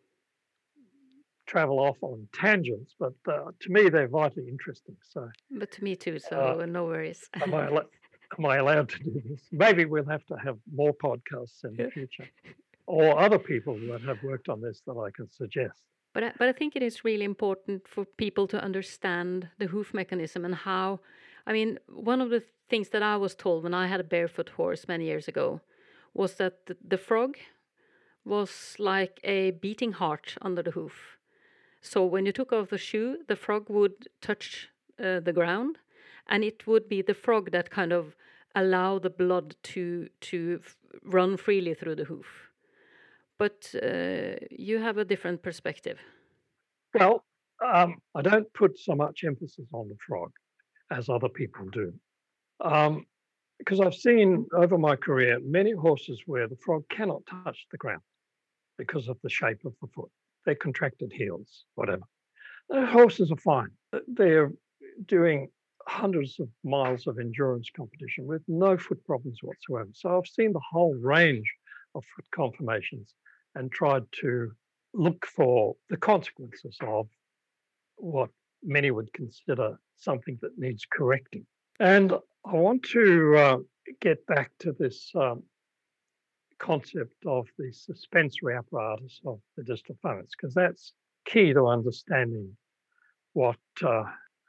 [1.50, 4.96] travel off on tangents, but uh, to me they're vitally interesting.
[5.12, 6.18] So, but to me too.
[6.18, 7.28] So uh, no worries.
[7.42, 7.66] am, I,
[8.38, 9.42] am I allowed to do this?
[9.50, 12.28] Maybe we'll have to have more podcasts in the future,
[12.86, 15.80] or other people that have worked on this that I can suggest.
[16.14, 19.92] But I, but I think it is really important for people to understand the hoof
[19.92, 21.00] mechanism and how.
[21.46, 24.50] I mean, one of the things that I was told when I had a barefoot
[24.50, 25.60] horse many years ago
[26.14, 27.36] was that the, the frog
[28.24, 31.19] was like a beating heart under the hoof.
[31.80, 35.78] So when you took off the shoe, the frog would touch uh, the ground,
[36.26, 38.16] and it would be the frog that kind of
[38.54, 40.60] allow the blood to to
[41.04, 42.50] run freely through the hoof
[43.40, 45.98] but uh, you have a different perspective.
[46.92, 47.24] Well,
[47.64, 50.30] um, I don't put so much emphasis on the frog
[50.90, 51.94] as other people do.
[52.60, 53.06] Um,
[53.58, 58.02] because I've seen over my career many horses where the frog cannot touch the ground
[58.76, 60.10] because of the shape of the foot.
[60.44, 62.03] They're contracted heels, whatever.
[62.68, 63.70] The horses are fine.
[64.07, 64.53] They're
[65.07, 65.48] doing
[65.87, 69.90] hundreds of miles of endurance competition with no foot problems whatsoever.
[69.92, 71.50] So I've seen the whole range
[71.94, 73.14] of foot conformations
[73.55, 74.53] and tried to
[74.94, 77.09] look for the consequences of
[77.96, 78.31] what
[78.62, 81.46] many would consider something that needs correcting.
[81.79, 82.12] And
[82.44, 83.57] I want to uh,
[84.00, 85.42] get back to this um,
[86.60, 90.92] concept of the suspensory apparatus of the distal phalanx, because that's
[91.24, 92.56] key to understanding
[93.32, 94.04] what uh,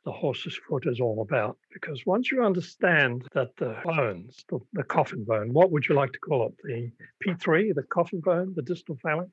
[0.06, 1.58] the horse's foot is all about.
[1.74, 6.12] Because once you understand that the bones, the, the, coffin bone, what would you like
[6.12, 6.54] to call it?
[6.64, 6.92] The
[7.26, 9.32] P3, the coffin bone, the distal phalanx?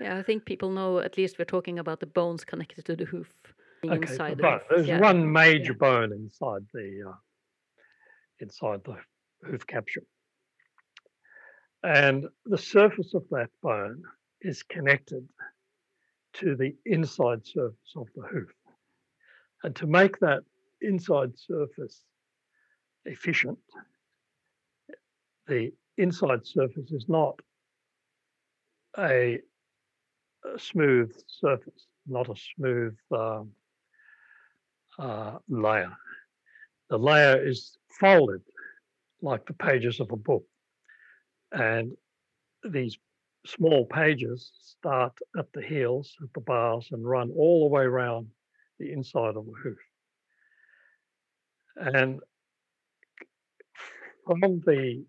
[0.00, 3.04] Yeah, I think people know at least we're talking about the bones connected to the
[3.04, 3.32] hoof.
[3.84, 4.62] Okay, the hoof.
[4.70, 5.00] There's Yeah.
[5.00, 5.78] one major yeah.
[5.78, 7.16] bone inside the uh,
[8.40, 8.96] inside the
[9.44, 10.04] hoof capsule,
[11.82, 14.02] and the surface of that bone
[14.40, 15.28] is connected
[16.34, 18.52] to the inside surface of the hoof.
[19.62, 20.42] And to make that
[20.80, 22.04] inside surface
[23.04, 23.58] efficient,
[25.46, 27.40] the inside surface is not
[28.98, 29.40] a,
[30.44, 33.50] a smooth surface, not a smooth um,
[34.98, 35.96] uh, layer.
[36.90, 38.42] The layer is folded
[39.22, 40.44] like the pages of a book.
[41.52, 41.96] And
[42.62, 42.98] these
[43.46, 48.28] small pages start at the heels, at the bars, and run all the way around
[48.78, 49.78] the inside of the hoof.
[51.76, 52.20] And
[54.26, 55.04] from the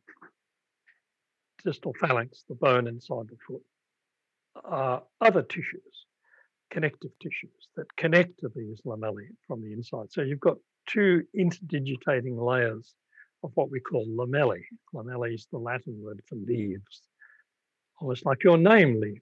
[1.66, 3.64] distal phalanx, the bone inside the foot,
[4.64, 6.06] are other tissues,
[6.70, 10.12] connective tissues that connect to these lamellae from the inside.
[10.12, 12.94] So you've got two interdigitating layers
[13.44, 14.64] of what we call lamellae.
[14.94, 17.04] Lamellae is the Latin word for leaves,
[18.00, 19.22] almost like your name leaf.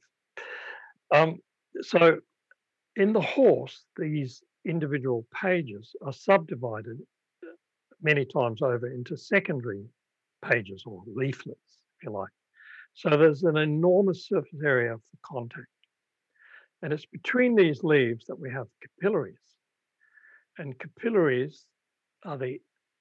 [1.13, 1.37] Um,
[1.81, 2.19] so
[2.95, 6.99] in the horse, these individual pages are subdivided
[7.43, 7.51] uh,
[8.01, 9.85] many times over into secondary
[10.43, 12.29] pages or leaflets, if you like.
[12.93, 15.67] So there's an enormous surface area for contact.
[16.81, 19.35] And it's between these leaves that we have capillaries.
[20.57, 21.65] And capillaries
[22.25, 22.59] are the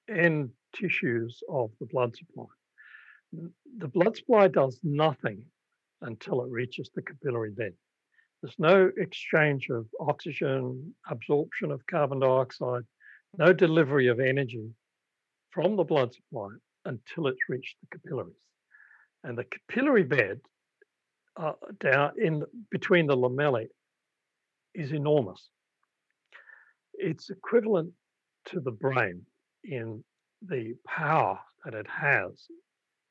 [0.09, 2.45] end tissues of the blood supply.
[3.77, 5.43] The blood supply does nothing
[6.01, 7.73] until it reaches the capillary bed.
[8.41, 12.83] There's no exchange of oxygen, absorption of carbon dioxide,
[13.37, 14.69] no delivery of energy
[15.51, 16.49] from the blood supply
[16.85, 18.35] until it's reached the capillaries.
[19.23, 20.39] And the capillary bed
[21.35, 23.67] uh, down in between the lamellae
[24.73, 25.49] is enormous.
[26.93, 27.91] It's equivalent
[28.45, 29.25] to the brain
[29.63, 30.03] in
[30.41, 32.47] the power that it has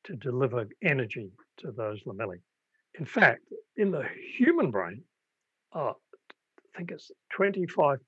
[0.05, 2.39] to deliver energy to those lamellae.
[2.99, 3.41] In fact,
[3.75, 4.05] in the
[4.37, 5.03] human brain,
[5.73, 7.99] uh, I think it's 25%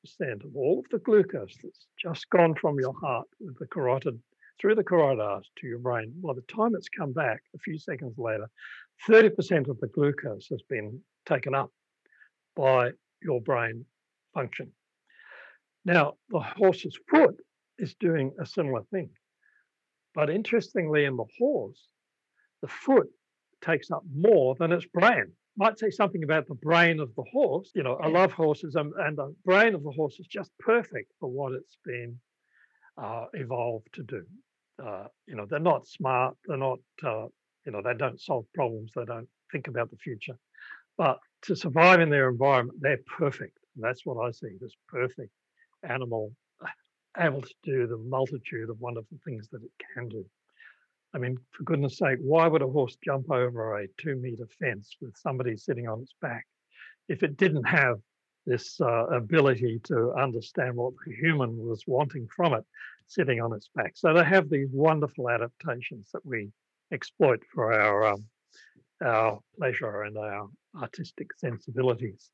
[0.45, 4.19] of all of the glucose that's just gone from your heart with the carotid
[4.59, 6.13] through the carotid arch to your brain.
[6.23, 8.49] By the time it's come back a few seconds later,
[9.07, 11.71] 30% of the glucose has been taken up
[12.55, 13.85] by your brain
[14.33, 14.71] function.
[15.85, 17.37] Now, the horse's foot
[17.79, 19.09] is doing a similar thing.
[20.13, 21.81] But interestingly, in the horse,
[22.61, 23.07] the foot
[23.61, 25.33] takes up more than its brain.
[25.57, 27.71] Might say something about the brain of the horse.
[27.75, 31.11] You know, I love horses, and, and the brain of the horse is just perfect
[31.19, 32.19] for what it's been
[33.01, 34.23] uh, evolved to do.
[34.81, 36.35] Uh, you know, they're not smart.
[36.45, 36.79] They're not.
[37.03, 37.27] Uh,
[37.65, 38.91] you know, they don't solve problems.
[38.95, 40.37] They don't think about the future.
[40.97, 43.57] But to survive in their environment, they're perfect.
[43.75, 44.57] And that's what I see.
[44.59, 45.31] This perfect
[45.87, 46.31] animal
[47.17, 50.25] able to do the multitude of wonderful things that it can do.
[51.13, 54.95] I mean, for goodness sake, why would a horse jump over a two meter fence
[55.01, 56.45] with somebody sitting on its back
[57.07, 57.97] if it didn't have
[58.45, 62.63] this uh, ability to understand what the human was wanting from it
[63.07, 63.93] sitting on its back?
[63.95, 66.51] So they have these wonderful adaptations that we
[66.91, 68.25] exploit for our um,
[69.03, 70.47] our pleasure and our
[70.79, 72.29] artistic sensibilities.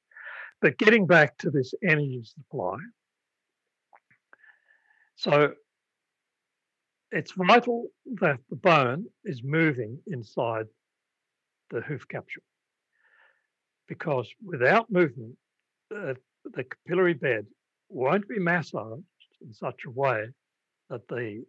[0.61, 2.77] But getting back to this energy supply,
[5.15, 5.53] so
[7.11, 7.87] it's vital
[8.19, 10.65] that the bone is moving inside
[11.69, 12.43] the hoof capsule
[13.87, 15.35] because without movement,
[15.95, 17.45] uh, the capillary bed
[17.89, 19.03] won't be massaged
[19.41, 20.25] in such a way
[20.89, 21.43] that the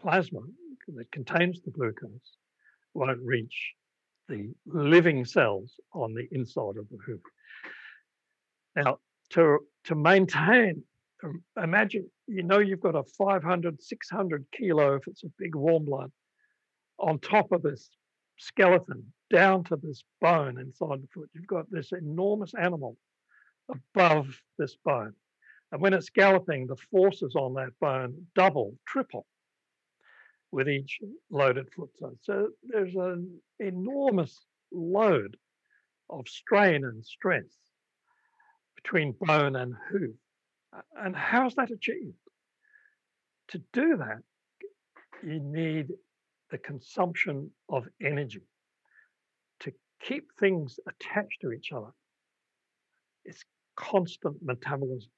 [0.00, 0.40] plasma
[0.88, 2.36] that contains the glucose
[2.94, 3.72] won't reach
[4.28, 7.20] the living cells on the inside of the hoof.
[8.76, 8.98] Now,
[9.30, 10.82] to, to maintain
[11.22, 15.84] Um, imagine, you know, you've got a 500, 600 kilo, if it's a big warm
[15.84, 16.10] blood,
[16.98, 17.90] on top of this
[18.38, 21.30] skeleton, down to this bone inside the foot.
[21.34, 22.96] You've got this enormous animal
[23.70, 24.26] above
[24.58, 25.14] this bone.
[25.70, 29.26] And when it's galloping, the forces on that bone double, triple
[30.50, 30.98] with each
[31.30, 31.90] loaded foot.
[32.20, 35.36] So there's an enormous load
[36.10, 37.46] of strain and stress
[38.76, 40.14] between bone and hoof.
[40.96, 42.16] And how's that achieved?
[43.48, 44.22] To do that,
[45.22, 45.88] you need
[46.50, 48.42] the consumption of energy
[49.60, 51.92] to keep things attached to each other.
[53.24, 53.44] It's
[53.76, 55.10] constant metabolism,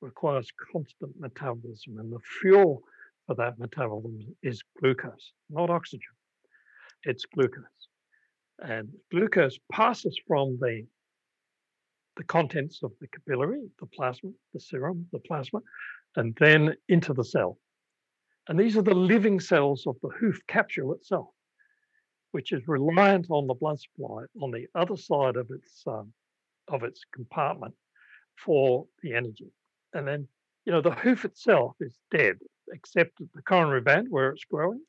[0.00, 2.82] requires constant metabolism, and the fuel
[3.26, 6.02] for that metabolism is glucose, not oxygen.
[7.04, 7.88] It's glucose.
[8.58, 10.86] And glucose passes from the
[12.16, 15.60] the contents of the capillary, the plasma, the serum, the plasma,
[16.16, 17.58] and then into the cell.
[18.48, 21.28] And these are the living cells of the hoof capsule itself,
[22.32, 26.12] which is reliant on the blood supply on the other side of its um,
[26.68, 27.74] of its compartment
[28.44, 29.50] for the energy.
[29.94, 30.28] And then,
[30.64, 32.36] you know, the hoof itself is dead,
[32.72, 34.80] except at the coronary band where it's growing,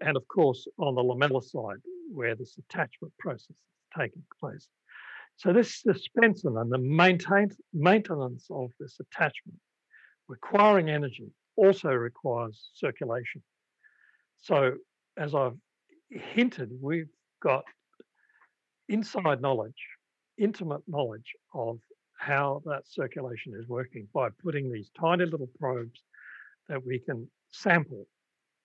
[0.00, 1.80] and of course on the lamellar side
[2.12, 3.56] where this attachment process is
[3.98, 4.68] taking place.
[5.38, 6.78] So this suspension and the
[7.72, 9.58] maintenance of this attachment
[10.28, 13.42] requiring energy also requires circulation.
[14.40, 14.72] So
[15.16, 15.56] as I've
[16.10, 17.08] hinted, we've
[17.42, 17.64] got
[18.88, 19.74] inside knowledge,
[20.38, 21.78] intimate knowledge of
[22.18, 26.00] how that circulation is working by putting these tiny little probes
[26.68, 28.06] that we can sample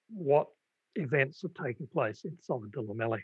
[0.09, 0.47] what
[0.95, 3.22] events are taking place inside the lamellae.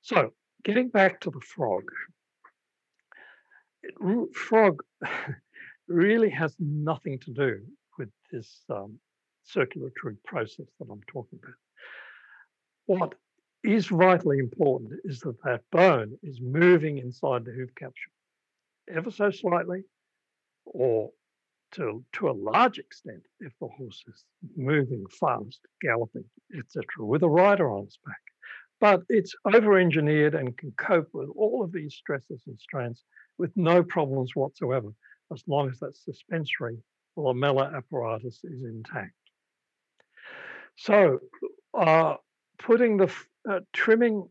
[0.00, 0.32] So
[0.64, 1.84] getting back to the frog,
[4.34, 4.82] frog
[5.88, 7.60] really has nothing to do
[7.98, 8.98] with this um,
[9.44, 11.54] circulatory process that I'm talking about.
[12.86, 13.14] What
[13.62, 18.12] is vitally important is that that bone is moving inside the hoof capsule
[18.94, 19.82] ever so slightly
[20.64, 21.10] or
[21.72, 24.24] to, to a large extent if the horse is
[24.56, 26.24] moving fast, galloping,
[26.58, 28.20] etc., with a rider on its back.
[28.80, 33.04] But it's over engineered and can cope with all of these stresses and strains
[33.40, 34.92] with no problems whatsoever,
[35.32, 36.76] as long as that suspensory
[37.16, 39.14] lamellar apparatus is intact.
[40.76, 41.20] So,
[41.72, 42.16] uh,
[42.58, 43.10] putting the
[43.50, 44.28] uh, trimming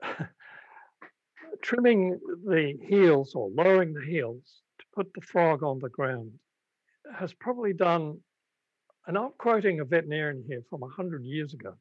[1.62, 6.30] trimming the heels or lowering the heels to put the frog on the ground
[7.18, 8.18] has probably done,
[9.06, 11.74] and I'm quoting a veterinarian here from 100 years ago,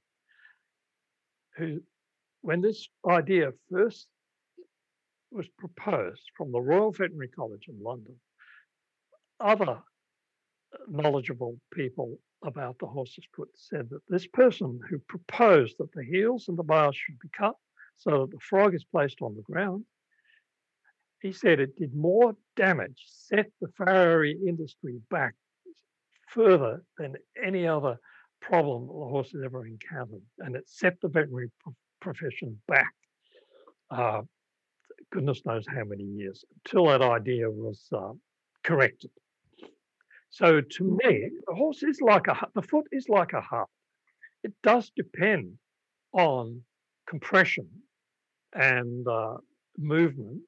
[1.57, 1.81] who,
[2.41, 4.07] when this idea first
[5.33, 8.15] was proposed from the Royal Veterinary College in London,
[9.39, 9.79] other
[10.87, 16.45] knowledgeable people about the horse's foot said that this person who proposed that the heels
[16.47, 17.55] and the bars should be cut
[17.97, 19.85] so that the frog is placed on the ground,
[21.21, 25.35] he said it did more damage, set the farriery industry back
[26.27, 27.97] further than any other
[28.41, 30.21] problem the horse has ever encountered.
[30.39, 31.49] And it set the veterinary
[32.01, 32.93] profession back,
[33.89, 34.23] uh,
[35.13, 38.13] goodness knows how many years, until that idea was uh,
[38.63, 39.11] corrected.
[40.31, 43.69] So to me, the horse is like a, the foot is like a heart.
[44.43, 45.53] It does depend
[46.13, 46.61] on
[47.07, 47.67] compression
[48.53, 49.37] and uh,
[49.77, 50.41] movement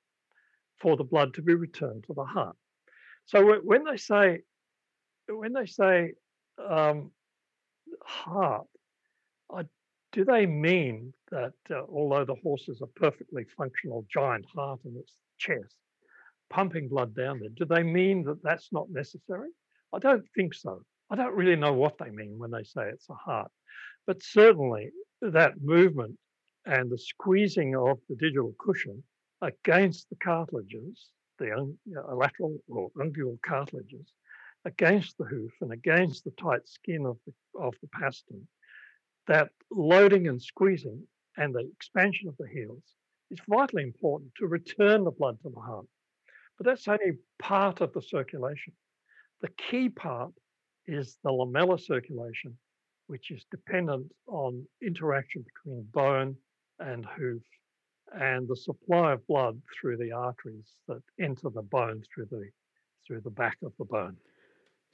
[0.82, 2.56] for the blood to be returned to the heart.
[3.26, 4.40] So when they say,
[5.30, 6.14] when they say
[6.58, 7.12] um,
[8.04, 8.66] heart,
[9.52, 9.62] I,
[10.16, 14.96] do they mean that uh, although the horse is a perfectly functional giant heart in
[14.96, 15.76] its chest,
[16.50, 19.50] pumping blood down there, do they mean that that's not necessary?
[19.94, 20.82] I don't think so.
[21.12, 23.52] I don't really know what they mean when they say it's a heart,
[24.08, 24.90] but certainly
[25.22, 26.18] that movement
[26.66, 29.04] and the squeezing of the digital cushion
[29.42, 31.10] against the cartilages,
[31.40, 34.14] the you know, lateral or ungual cartilages,
[34.64, 38.48] against the hoof and against the tight skin of the, of the pastern,
[39.28, 41.04] that loading and squeezing
[41.38, 42.84] and the expansion of the heels
[43.32, 45.88] is vitally important to return the blood to the heart.
[46.58, 48.74] But that's only part of the circulation.
[49.42, 50.32] The key part
[50.88, 52.58] is the lamellar circulation,
[53.08, 56.36] which is dependent on interaction between bone
[56.80, 57.42] and hoof
[58.14, 62.50] and the supply of blood through the arteries that enter the bone through the
[63.06, 64.18] through the back of the bone.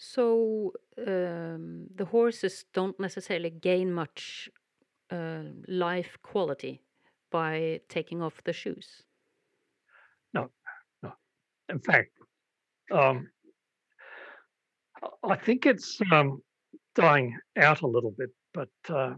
[0.04, 4.50] So um, the horses don't necessarily gain much
[5.12, 6.82] uh, life quality
[7.32, 9.04] by taking off the shoes.
[10.34, 10.50] No,
[11.04, 11.14] no.
[11.70, 12.10] In fact,
[12.92, 13.30] um,
[15.24, 16.42] I think it's um,
[16.96, 19.14] dying out a little bit, but uh,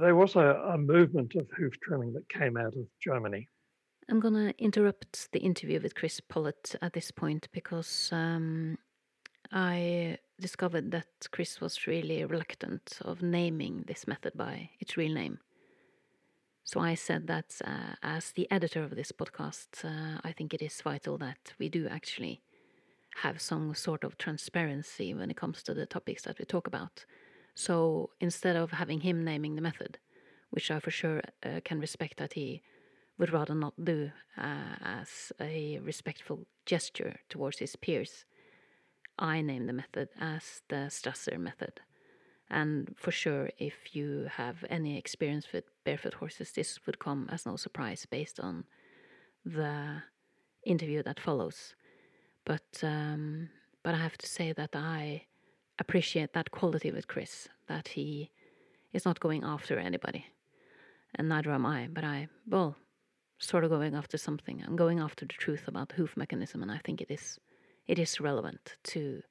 [0.00, 3.48] there was a, a movement of hoof trimming that came out of Germany.
[4.10, 8.76] I'm going to interrupt the interview with Chris Pollitt at this point because um,
[9.54, 15.38] I discovered that Chris was really reluctant of naming this method by its real name.
[16.64, 20.62] So I said that uh, as the editor of this podcast, uh, I think it
[20.62, 22.40] is vital that we do actually
[23.22, 27.04] have some sort of transparency when it comes to the topics that we talk about.
[27.54, 29.98] So instead of having him naming the method,
[30.50, 32.62] which I for sure uh, can respect that he
[33.18, 38.24] would rather not do uh, as a respectful gesture towards his peers,
[39.18, 41.80] I name the method as the Strasser method.
[42.50, 47.46] And for sure, if you have any experience with barefoot horses, this would come as
[47.46, 48.64] no surprise based on
[49.44, 50.02] the
[50.64, 51.74] interview that follows.
[52.44, 53.48] But um,
[53.82, 55.24] but I have to say that I
[55.78, 58.30] appreciate that quality with Chris that he
[58.92, 60.26] is not going after anybody,
[61.14, 61.88] and neither am I.
[61.90, 62.76] But I well,
[63.38, 64.62] sort of going after something.
[64.66, 67.38] I'm going after the truth about hoof mechanism, and I think it is
[67.86, 69.22] it is relevant to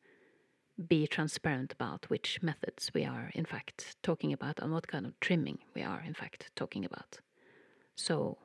[0.87, 5.19] be transparent about which methods we are in fact talking about and what kind of
[5.19, 7.19] trimming we are in fact talking about.
[7.95, 8.39] So,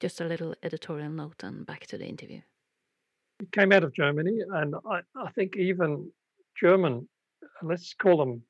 [0.00, 2.40] just a little editorial note and back to the interview.
[3.38, 6.10] It came out of Germany, and I, I think even
[6.60, 7.08] German,
[7.62, 8.42] let's call them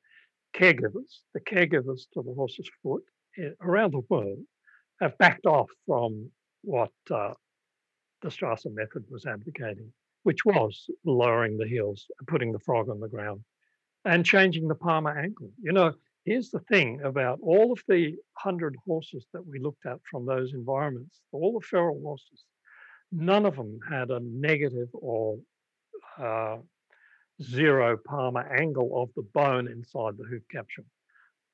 [0.55, 3.03] caregivers, the caregivers to the horse's foot
[3.37, 4.39] eh, around the world
[4.99, 6.31] have backed off from
[6.63, 7.33] what uh,
[8.23, 9.91] the Strasser method was advocating
[10.23, 13.41] which was lowering the heels, putting the frog on the ground,
[14.05, 15.51] and changing the palmar angle.
[15.61, 15.93] You know,
[16.25, 20.53] here's the thing about all of the 100 horses that we looked at from those
[20.53, 22.43] environments, all the feral horses,
[23.11, 25.37] none of them had a negative or
[26.19, 26.57] uh,
[27.41, 30.85] zero palmar angle of the bone inside the hoof capsule.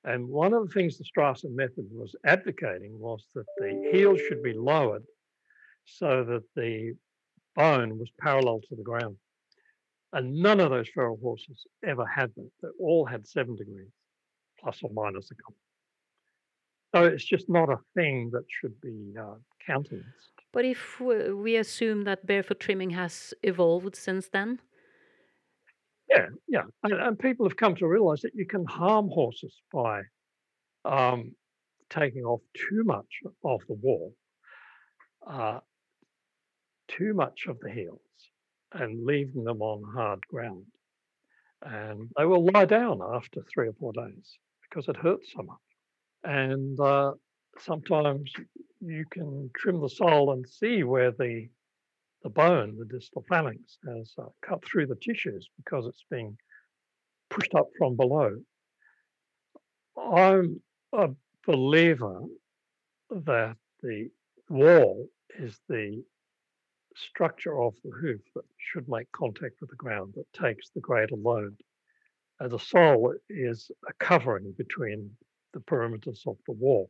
[0.05, 4.41] And one of the things the Strasser method was advocating was that the heel should
[4.41, 5.03] be lowered
[5.86, 6.95] so that the
[7.56, 9.18] bone was parallel to the ground.
[10.14, 12.50] And none of those feral horses ever had that.
[12.62, 13.91] They all had seven degrees,
[14.60, 15.56] plus or minus a couple.
[16.95, 19.36] So it's just not a thing that should be uh,
[19.66, 20.32] countenanced.
[20.52, 24.60] But if we assume that barefoot trimming has evolved since then?
[26.10, 26.64] Yeah, yeah.
[26.82, 30.02] And, and people have come to realize that you can harm horses by
[30.86, 31.36] um,
[31.91, 34.16] taking off too much of the wall.
[35.28, 35.60] Uh,
[36.98, 38.00] too much of the heels
[38.74, 40.66] and leaving them on hard ground.
[41.62, 44.38] And they will lie down after three or four days
[44.70, 45.58] because it hurts so much.
[46.24, 47.14] And uh,
[47.60, 48.32] sometimes
[48.82, 51.48] you can trim the sole and see where the
[52.24, 56.36] the bone, the distal phalanx, has uh, cut through the tissues because it's being
[57.30, 58.36] pushed up from below.
[59.98, 60.62] I'm
[60.94, 61.10] a
[61.48, 62.22] believer
[63.10, 64.10] that the
[64.50, 66.04] wall is the
[67.00, 71.16] structure of the hoof that should make contact with the ground that takes the greater
[71.16, 71.56] load.
[72.39, 75.12] And the sole is a covering between
[75.54, 76.89] the perimeters of the wall.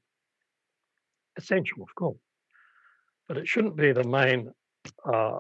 [1.38, 2.18] Essential, of course,
[3.28, 4.52] but it shouldn't be the main
[5.12, 5.38] uh,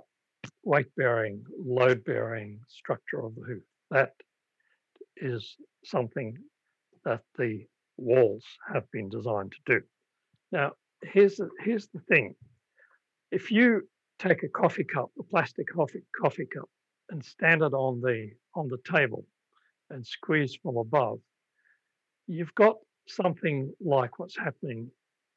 [0.63, 3.63] weight bearing, load bearing structure of the hoof.
[3.91, 4.13] That
[5.17, 6.37] is something
[7.05, 7.65] that the
[7.97, 9.85] walls have been designed to do.
[10.51, 10.71] Now,
[11.03, 12.35] here's the, here's the thing.
[13.31, 13.87] If you
[14.19, 16.69] take a coffee cup, a plastic coffee coffee cup,
[17.09, 19.25] and stand it on the on the table
[19.89, 21.19] and squeeze from above,
[22.27, 22.75] you've got
[23.07, 24.89] something like what's happening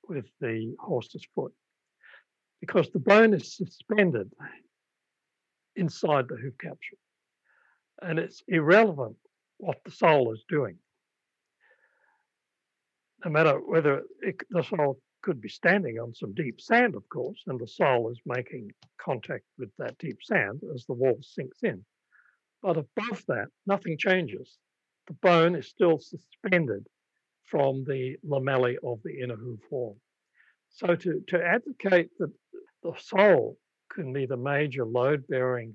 [0.09, 1.53] with the horse's foot.
[2.61, 4.31] Because the bone is suspended
[5.77, 6.99] inside the hoof capsule.
[8.03, 9.17] And it's irrelevant
[9.59, 10.77] what the sole is doing.
[13.25, 17.43] No matter whether it, the sole could be standing on some deep sand, of course,
[17.47, 18.71] and the sole is making
[19.01, 21.85] contact with that deep sand as the wall sinks in.
[22.63, 24.59] But above that, nothing changes.
[25.09, 26.87] The bone is still suspended
[27.45, 29.99] from the lamellae of the inner hoof wall.
[30.71, 32.33] So to, to advocate that
[32.83, 33.59] the sole
[33.91, 35.75] can be the major load-bearing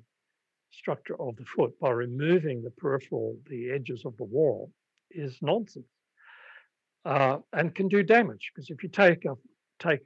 [0.72, 4.72] structure of the foot by removing the peripheral, the edges of the wall,
[5.12, 5.86] is nonsense
[7.08, 9.34] uh, and can do damage because if you take a,
[9.80, 10.01] take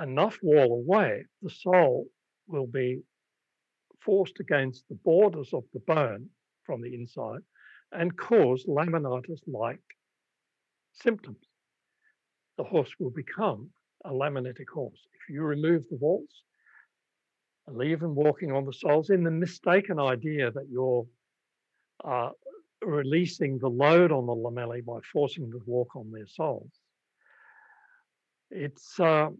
[0.00, 2.06] enough wall away, the sole
[2.46, 3.00] will be
[4.00, 6.28] forced against the borders of the bone
[6.64, 7.40] from the inside
[7.90, 9.80] and cause laminitis-like
[10.92, 11.44] symptoms.
[12.56, 13.70] The horse will become
[14.04, 15.00] a laminitic horse.
[15.12, 16.42] If you remove the walls
[17.66, 21.04] and leave them walking on the soles in the mistaken idea that you're
[22.04, 22.30] uh,
[22.86, 26.72] releasing the load on the lamellae by forcing them to walk on their soles,
[28.50, 29.30] it's uh,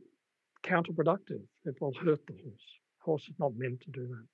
[0.63, 1.43] counterproductive.
[1.65, 2.67] It will hurt the horse.
[3.01, 4.27] Horse is not meant to do that.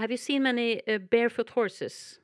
[0.00, 2.18] Have you seen many uh, barefoot horses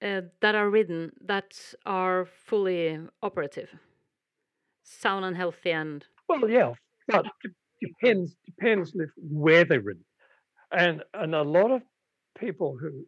[0.00, 3.70] uh, that are ridden that are fully operative,
[4.82, 6.72] sound and healthy, and well, yeah,
[7.06, 10.04] but it depends depends where they're ridden,
[10.70, 11.82] and and a lot of
[12.38, 13.06] people who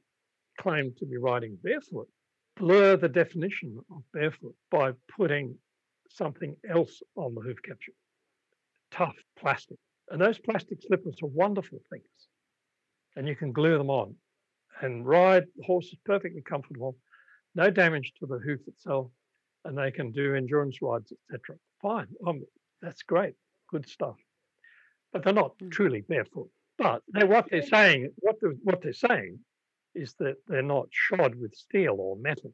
[0.59, 2.09] claim to be riding barefoot
[2.57, 5.57] blur the definition of barefoot by putting
[6.09, 7.95] something else on the hoof capsule
[8.95, 9.79] tough plastic.
[10.11, 12.05] And those plastic slippers are wonderful things.
[13.17, 14.15] And you can glue them on
[14.81, 15.45] and ride.
[15.57, 16.97] The horse is perfectly comfortable,
[17.55, 19.11] no damage to the hoof itself,
[19.65, 21.57] and they can do endurance rides, etc.
[21.81, 22.09] Fine.
[22.27, 22.45] Um,
[22.83, 23.35] that's great.
[23.71, 24.17] Good stuff.
[25.13, 25.71] But they're not mm.
[25.71, 26.51] truly barefoot.
[26.77, 29.39] But they, what they're saying, what the, what they're saying,
[29.95, 32.53] is that they're not shod with steel or metal,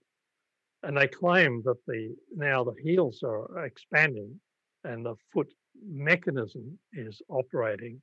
[0.82, 4.40] and they claim that the now the heels are expanding,
[4.84, 5.48] and the foot
[5.86, 8.00] mechanism is operating.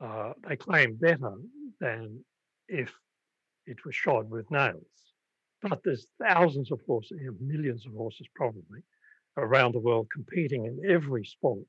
[0.00, 1.34] Uh, they claim better
[1.80, 2.24] than
[2.68, 2.92] if
[3.66, 4.84] it was shod with nails.
[5.60, 8.80] But there's thousands of horses, millions of horses probably,
[9.36, 11.64] around the world competing in every sport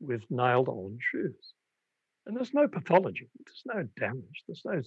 [0.00, 1.54] with nailed on shoes.
[2.26, 4.82] And there's no pathology, there's no damage, there's no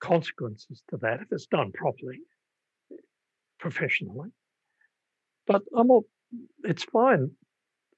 [0.00, 2.20] consequences to that if it's done properly,
[3.58, 4.30] professionally.
[5.46, 6.06] But I'm all,
[6.64, 7.30] it's fine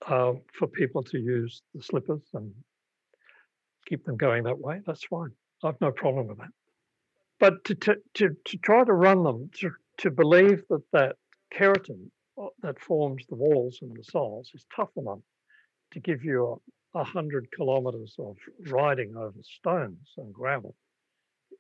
[0.07, 2.53] uh, for people to use the slippers and
[3.87, 4.81] keep them going that way.
[4.87, 5.31] That's fine.
[5.65, 6.51] I've no problem with that.
[7.41, 11.17] But to, to, to, to try to run them, to, to believe that that
[11.55, 15.19] keratin uh, that forms the walls and the soles is tough enough
[15.93, 16.61] to give you
[16.95, 18.37] a, a hundred kilometers of
[18.71, 20.75] riding over stones and gravel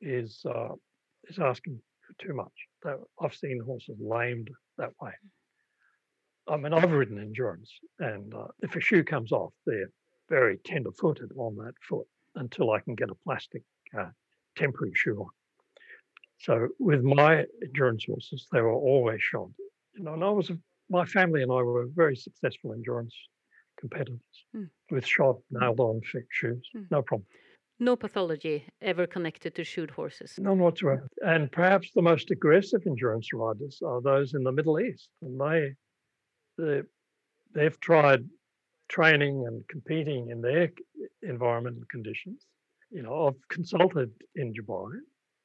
[0.00, 0.74] is uh,
[1.28, 2.98] is asking for too much.
[3.20, 5.12] I've seen horses lamed that way.
[6.48, 9.90] I mean, I've ridden endurance, and uh, if a shoe comes off, they're
[10.28, 13.62] very tender footed on that foot until I can get a plastic
[13.98, 14.10] uh,
[14.56, 15.30] temporary shoe on.
[16.38, 19.52] So with my endurance horses, they were always shod.
[19.94, 20.50] You know, and I was
[20.88, 23.14] my family and I were very successful endurance
[23.78, 24.20] competitors
[24.56, 24.68] mm.
[24.90, 26.86] with shod, nailed on fit shoes, mm.
[26.90, 27.26] no problem.
[27.80, 30.34] No pathology ever connected to shoed horses.
[30.38, 31.08] None whatsoever.
[31.24, 35.74] And perhaps the most aggressive endurance riders are those in the Middle East, and they,
[36.56, 36.82] they
[37.54, 38.28] they've tried
[38.88, 40.70] training and competing in their
[41.22, 42.46] environment and conditions.
[42.90, 44.90] You know, I've consulted in Dubai,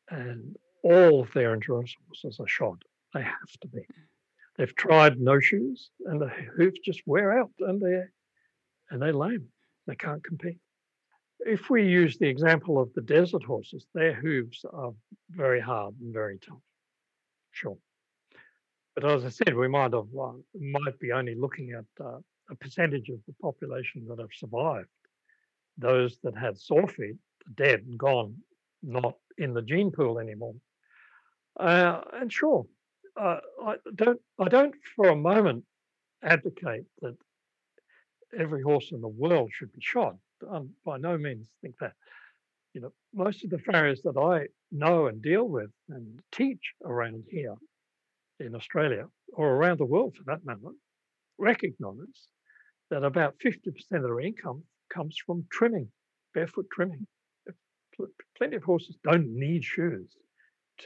[0.10, 2.82] and all of their endurance horses are shod.
[3.14, 3.86] They have to be.
[4.58, 8.02] They've tried no shoes, and the hooves just wear out, and they
[8.90, 9.50] and they lame.
[9.86, 10.60] They can't compete.
[11.46, 14.94] If we use the example of the desert horses, their hooves are
[15.30, 16.62] very hard and very tough.
[17.52, 17.78] Sure.
[18.96, 22.20] But as I said, we might have uh, might be only looking at uh,
[22.50, 24.88] a percentage of the population that have survived.
[25.78, 27.16] Those that had sore feet
[27.56, 28.36] dead and gone,
[28.82, 30.56] not in the gene pool anymore.
[31.60, 32.66] Uh, and sure,
[33.20, 35.66] uh, I don't I don't for a moment
[36.24, 37.18] advocate that
[38.38, 40.18] every horse in the world should be shod.
[40.52, 41.94] I by no means think that.
[42.74, 47.24] You know, most of the farriers that I know and deal with and teach around
[47.30, 47.54] here
[48.40, 50.74] in Australia or around the world for that matter
[51.38, 52.28] recognize
[52.90, 55.90] that about 50% of their income comes from trimming,
[56.34, 57.06] barefoot trimming.
[58.38, 60.10] Plenty of horses don't need shoes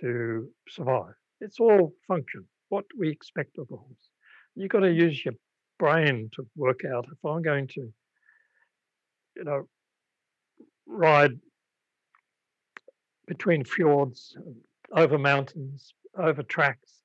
[0.01, 1.13] to survive.
[1.39, 4.09] It's all function, what we expect of a horse.
[4.55, 5.35] You've got to use your
[5.79, 7.93] brain to work out if I'm going to,
[9.37, 9.67] you know,
[10.85, 11.39] ride
[13.27, 14.35] between fjords,
[14.91, 17.01] over mountains, over tracks.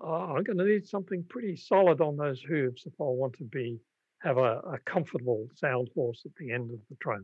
[0.00, 3.44] Uh, I'm going to need something pretty solid on those hooves if I want to
[3.44, 3.80] be
[4.20, 7.22] have a, a comfortable, sound horse at the end of the trail.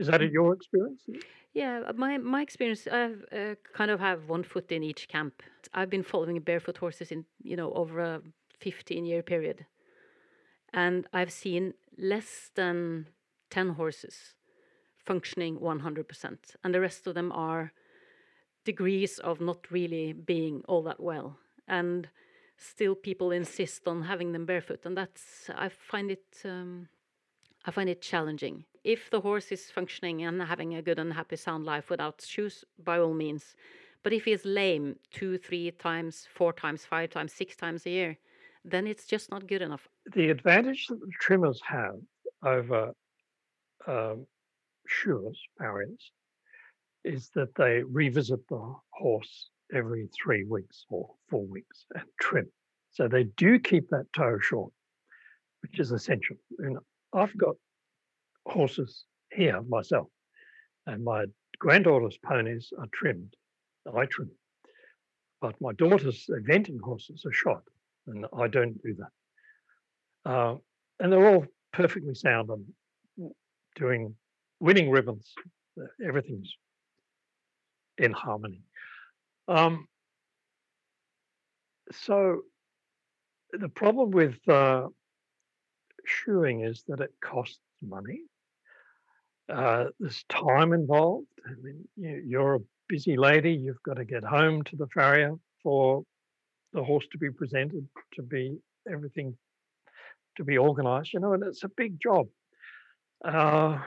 [0.00, 0.32] Is that mm.
[0.32, 1.02] your experience?
[1.52, 5.42] Yeah, uh, my my experience, I uh, kind of have one foot in each camp.
[5.74, 8.22] I've been following barefoot horses in you know over a
[8.60, 9.66] 15 year period,
[10.72, 13.06] and I've seen less than
[13.50, 14.34] 10 horses
[15.06, 17.72] functioning 100%, and the rest of them are
[18.64, 22.08] degrees of not really being all that well, and
[22.56, 26.26] still people insist on having them barefoot, and that's I find it.
[26.44, 26.88] Um,
[27.66, 28.64] I find it challenging.
[28.84, 32.64] If the horse is functioning and having a good and happy sound life without shoes,
[32.78, 33.54] by all means.
[34.02, 37.90] But if he is lame two, three times, four times, five times, six times a
[37.90, 38.16] year,
[38.64, 39.86] then it's just not good enough.
[40.14, 41.96] The advantage that the trimmers have
[42.42, 42.94] over
[43.86, 44.26] um,
[44.86, 46.12] shoers, farriers,
[47.04, 52.50] is that they revisit the horse every three weeks or four weeks and trim.
[52.92, 54.72] So they do keep that toe short,
[55.62, 56.36] which is essential.
[56.58, 56.78] And
[57.14, 57.54] I've got
[58.46, 60.08] horses here myself,
[60.86, 61.26] and my
[61.58, 63.34] granddaughter's ponies are trimmed.
[63.86, 64.30] I trim,
[65.40, 67.62] but my daughter's eventing horses are shot,
[68.06, 70.30] and I don't do that.
[70.30, 70.56] Uh,
[70.98, 72.64] and they're all perfectly sound and
[73.76, 74.14] doing
[74.60, 75.32] winning ribbons.
[76.04, 76.52] Everything's
[77.98, 78.62] in harmony.
[79.48, 79.86] Um,
[81.92, 82.42] so
[83.52, 84.86] the problem with uh,
[86.06, 88.20] shoeing is that it costs money.
[89.48, 91.26] Uh, there's time involved.
[91.44, 93.52] I mean, you, are a busy lady.
[93.52, 96.04] You've got to get home to the farrier for
[96.72, 98.56] the horse to be presented, to be
[98.90, 99.36] everything
[100.36, 102.28] to be organized, you know, and it's a big job.
[103.24, 103.78] Uh,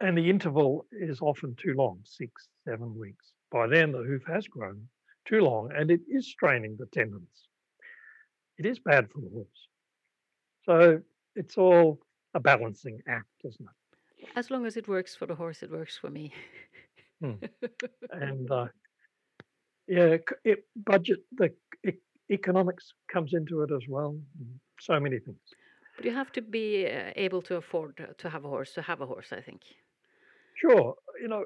[0.00, 3.32] and the interval is often too long, six, seven weeks.
[3.50, 4.88] By then, the hoof has grown
[5.26, 7.48] too long and it is straining the tendons.
[8.58, 9.68] It is bad for the horse.
[10.64, 11.02] So
[11.34, 12.00] it's all
[12.34, 14.28] a balancing act, isn't it?
[14.34, 16.32] As long as it works for the horse, it works for me.
[17.20, 17.34] Hmm.
[18.10, 18.66] And uh,
[19.86, 21.52] yeah, it, budget, the
[22.30, 24.18] economics comes into it as well.
[24.80, 25.38] So many things.
[25.96, 29.00] But you have to be uh, able to afford to have a horse to have
[29.00, 29.62] a horse, I think.
[30.54, 31.44] Sure, you know,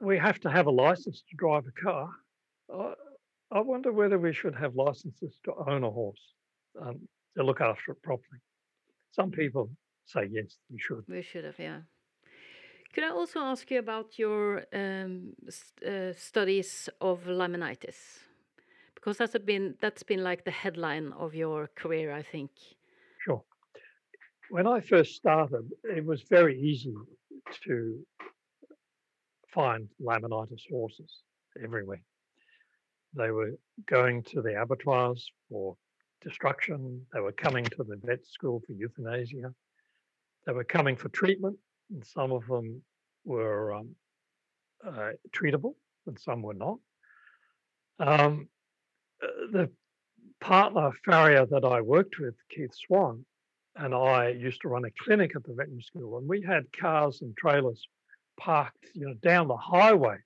[0.00, 2.10] we have to have a license to drive a car.
[2.72, 2.94] I,
[3.52, 6.34] I wonder whether we should have licenses to own a horse
[6.80, 8.40] um, to look after it properly.
[9.12, 9.70] Some people
[10.06, 11.04] say yes, we should.
[11.08, 11.80] We should have, yeah.
[12.92, 18.20] Could I also ask you about your um, st- uh, studies of laminitis?
[18.94, 22.50] Because that's a been that's been like the headline of your career, I think.
[24.50, 26.94] When I first started, it was very easy
[27.64, 28.06] to
[29.48, 31.22] find laminitis horses
[31.62, 32.02] everywhere.
[33.14, 33.52] They were
[33.86, 35.76] going to the abattoirs for
[36.20, 37.06] destruction.
[37.12, 39.54] They were coming to the vet school for euthanasia.
[40.46, 41.56] They were coming for treatment,
[41.90, 42.82] and some of them
[43.24, 43.94] were um,
[44.86, 45.74] uh, treatable,
[46.06, 46.78] and some were not.
[47.98, 48.48] Um,
[49.22, 49.70] uh, the
[50.40, 53.24] partner farrier that I worked with, Keith Swan,
[53.76, 57.22] and I used to run a clinic at the veterinary school, and we had cars
[57.22, 57.86] and trailers
[58.38, 60.16] parked, you know, down the highway,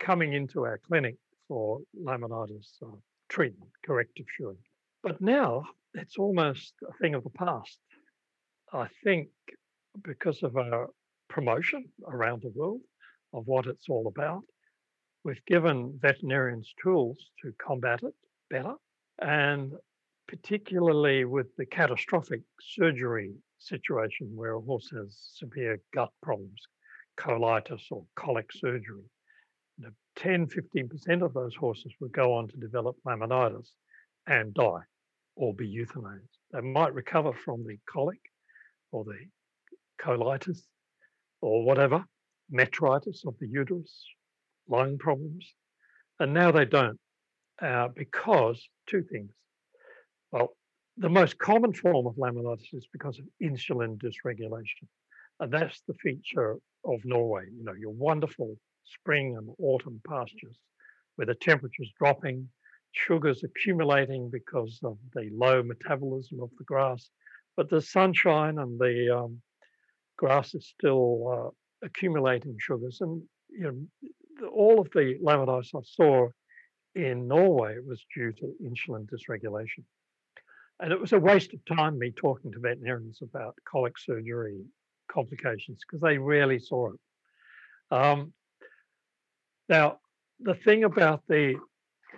[0.00, 1.16] coming into our clinic
[1.48, 2.96] for laminitis uh,
[3.28, 4.58] treatment, corrective shoeing.
[5.02, 5.64] But now
[5.94, 7.78] it's almost a thing of the past.
[8.72, 9.28] I think
[10.02, 10.88] because of our
[11.28, 12.80] promotion around the world
[13.32, 14.42] of what it's all about,
[15.24, 18.14] we've given veterinarians tools to combat it
[18.50, 18.74] better.
[19.20, 19.72] And
[20.28, 26.60] particularly with the catastrophic surgery situation where a horse has severe gut problems,
[27.18, 29.04] colitis or colic surgery,
[30.16, 33.70] 10, 15% of those horses would go on to develop laminitis
[34.26, 34.82] and die
[35.36, 36.28] or be euthanized.
[36.52, 38.20] They might recover from the colic
[38.92, 39.18] or the
[40.00, 40.62] colitis
[41.40, 42.04] or whatever,
[42.52, 44.04] metritis of the uterus,
[44.68, 45.52] lung problems.
[46.20, 46.98] And now they don't
[47.60, 49.32] uh, because two things.
[50.34, 50.56] Well,
[50.96, 54.88] the most common form of laminitis is because of insulin dysregulation.
[55.38, 60.58] And that's the feature of Norway, you know, your wonderful spring and autumn pastures
[61.14, 62.48] where the temperature's dropping,
[62.90, 67.10] sugars accumulating because of the low metabolism of the grass,
[67.56, 69.40] but the sunshine and the um,
[70.16, 72.98] grass is still uh, accumulating sugars.
[73.00, 73.88] And you
[74.40, 76.28] know, all of the laminitis I saw
[76.96, 79.84] in Norway was due to insulin dysregulation.
[80.80, 84.60] And it was a waste of time me talking to veterinarians about colic surgery
[85.10, 87.00] complications because they rarely saw it.
[87.94, 88.32] Um,
[89.68, 89.98] now,
[90.40, 91.54] the thing about the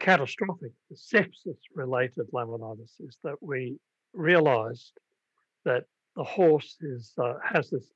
[0.01, 3.79] catastrophic, the sepsis related laminitis is that we
[4.13, 4.93] realized
[5.65, 5.85] that
[6.17, 7.93] the horse is, uh, has this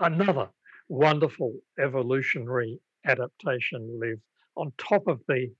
[0.00, 0.48] another
[0.88, 4.18] wonderful evolutionary adaptation live
[4.56, 5.50] on top of the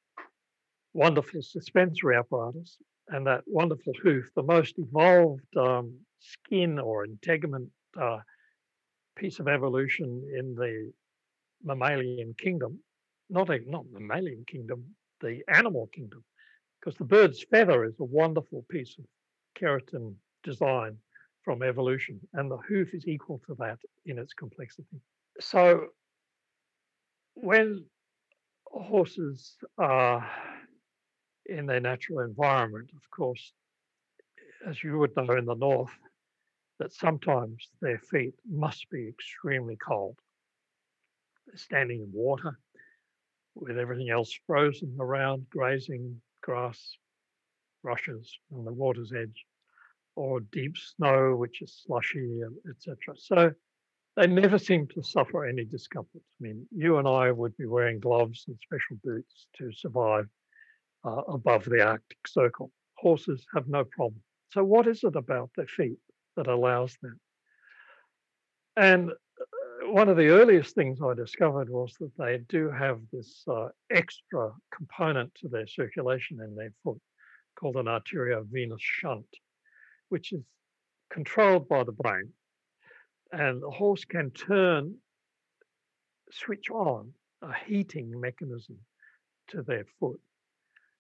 [0.93, 2.79] wonderful suspensory apparatus
[3.13, 7.69] and that wonderful hoof, the most evolved um, skin or integument
[8.01, 8.19] uh,
[9.17, 10.91] piece of evolution in the
[11.63, 12.79] mammalian kingdom,
[13.29, 14.83] not a, not mammalian kingdom,
[15.21, 16.25] the animal kingdom,
[16.81, 19.05] because the bird's feather is a wonderful piece of
[19.61, 20.97] keratin design
[21.45, 25.01] from evolution, and the hoof is equal to that in its complexity.
[25.41, 25.89] So
[27.35, 27.85] when
[28.67, 30.27] horses are
[31.47, 33.53] in their natural environment, of course,
[34.67, 35.93] as you would know in the north,
[36.79, 40.17] that sometimes their feet must be extremely cold.
[41.47, 42.59] They're standing in water
[43.55, 46.97] with everything else frozen around, grazing grass,
[47.83, 49.45] rushes on the water's edge,
[50.17, 52.97] or deep snow, which is slushy, etc.
[53.17, 53.53] So
[54.17, 56.23] they never seem to suffer any discomfort.
[56.41, 60.29] I mean, you and I would be wearing gloves and special boots to survive
[61.05, 62.71] uh, above the Arctic Circle.
[62.97, 64.23] Horses have no problem.
[64.53, 65.99] So, what is it about their feet
[66.37, 67.17] that allows that?
[68.77, 73.43] And uh, one of the earliest things I discovered was that they do have this
[73.49, 77.01] uh, extra component to their circulation in their foot
[77.59, 79.27] called an arteriovenous shunt,
[80.09, 80.43] which is
[81.11, 82.33] controlled by the brain.
[83.33, 84.97] And the horse can turn,
[86.31, 88.79] switch on a heating mechanism
[89.49, 90.21] to their foot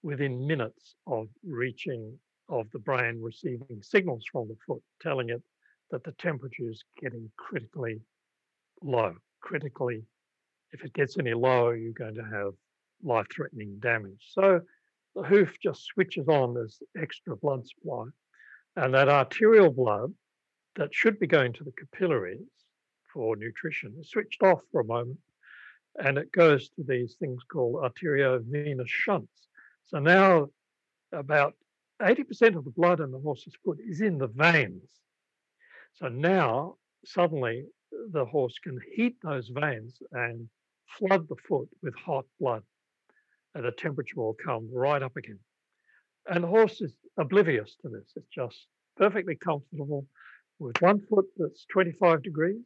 [0.02, 5.42] within minutes of reaching of the brain receiving signals from the foot telling it
[5.90, 8.00] that the temperature is getting critically
[8.82, 10.02] low, critically.
[10.72, 12.52] If it gets any lower, you're going to have
[13.02, 14.30] life threatening damage.
[14.32, 14.60] So
[15.14, 18.06] the hoof just switches on this extra blood supply.
[18.76, 20.14] And that arterial blood
[20.76, 22.40] that should be going to the capillaries
[23.12, 25.18] for nutrition is switched off for a moment
[25.96, 29.48] and it goes to these things called arteriovenous shunts.
[29.86, 30.48] So now
[31.12, 31.54] about
[32.00, 34.88] 80% of the blood in the horse's foot is in the veins.
[35.94, 37.66] So now suddenly
[38.12, 40.48] the horse can heat those veins and
[40.98, 42.62] flood the foot with hot blood
[43.54, 45.38] and the temperature will come right up again.
[46.28, 48.12] And the horse is oblivious to this.
[48.16, 48.66] It's just
[48.96, 50.06] perfectly comfortable
[50.58, 52.64] with one foot that's 25 degrees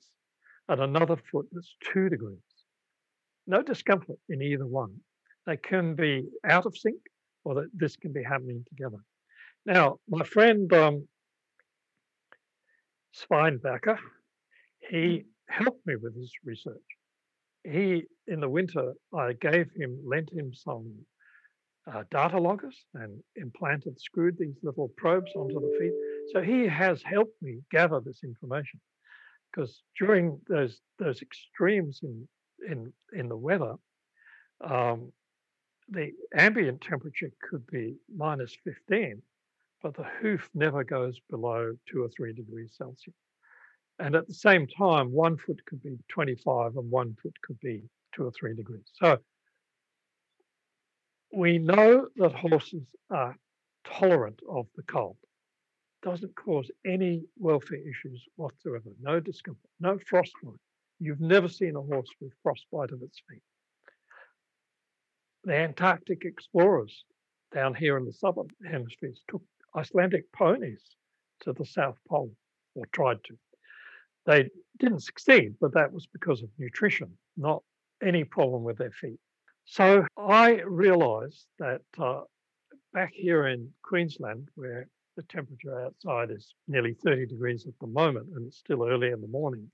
[0.69, 2.39] and another foot that's two degrees.
[3.47, 4.97] No discomfort in either one.
[5.47, 6.97] They can be out of sync
[7.45, 8.99] or that this can be happening together.
[9.65, 11.09] Now, my friend um,
[14.91, 16.83] he helped me with this research.
[17.65, 20.93] He, in the winter, I gave him, lent him some
[21.93, 25.93] uh, data loggers and implanted, screwed these little probes onto the feet.
[26.33, 28.81] So he has helped me gather this information
[29.51, 32.29] because during those those extremes in
[32.69, 33.75] in in the weather,
[34.65, 35.13] um,
[35.89, 39.23] the ambient temperature could be minus 15,
[39.83, 43.15] but the hoof never goes below two or three degrees Celsius.
[43.99, 47.83] And at the same time, one foot could be 25 and one foot could be
[48.15, 48.91] two or three degrees.
[48.95, 49.19] So
[51.33, 53.37] we know that horses are
[53.85, 55.17] tolerant of the cold.
[56.03, 58.91] Doesn't cause any welfare issues whatsoever.
[59.01, 60.61] No discomfort, no frostbite.
[60.99, 63.43] You've never seen a horse with frostbite of its feet.
[65.47, 67.05] The Antarctic explorers
[67.53, 69.45] down here in the southern hemispheres took
[69.77, 70.83] Icelandic ponies
[71.43, 72.35] to the South Pole,
[72.75, 73.39] or tried to.
[74.25, 77.63] They didn't succeed, but that was because of nutrition, not
[78.03, 79.21] any problem with their feet.
[79.67, 82.23] So I realized that uh,
[82.93, 88.31] back here in Queensland, where the temperature outside is nearly 30 degrees at the moment,
[88.35, 89.71] and it's still early in the morning,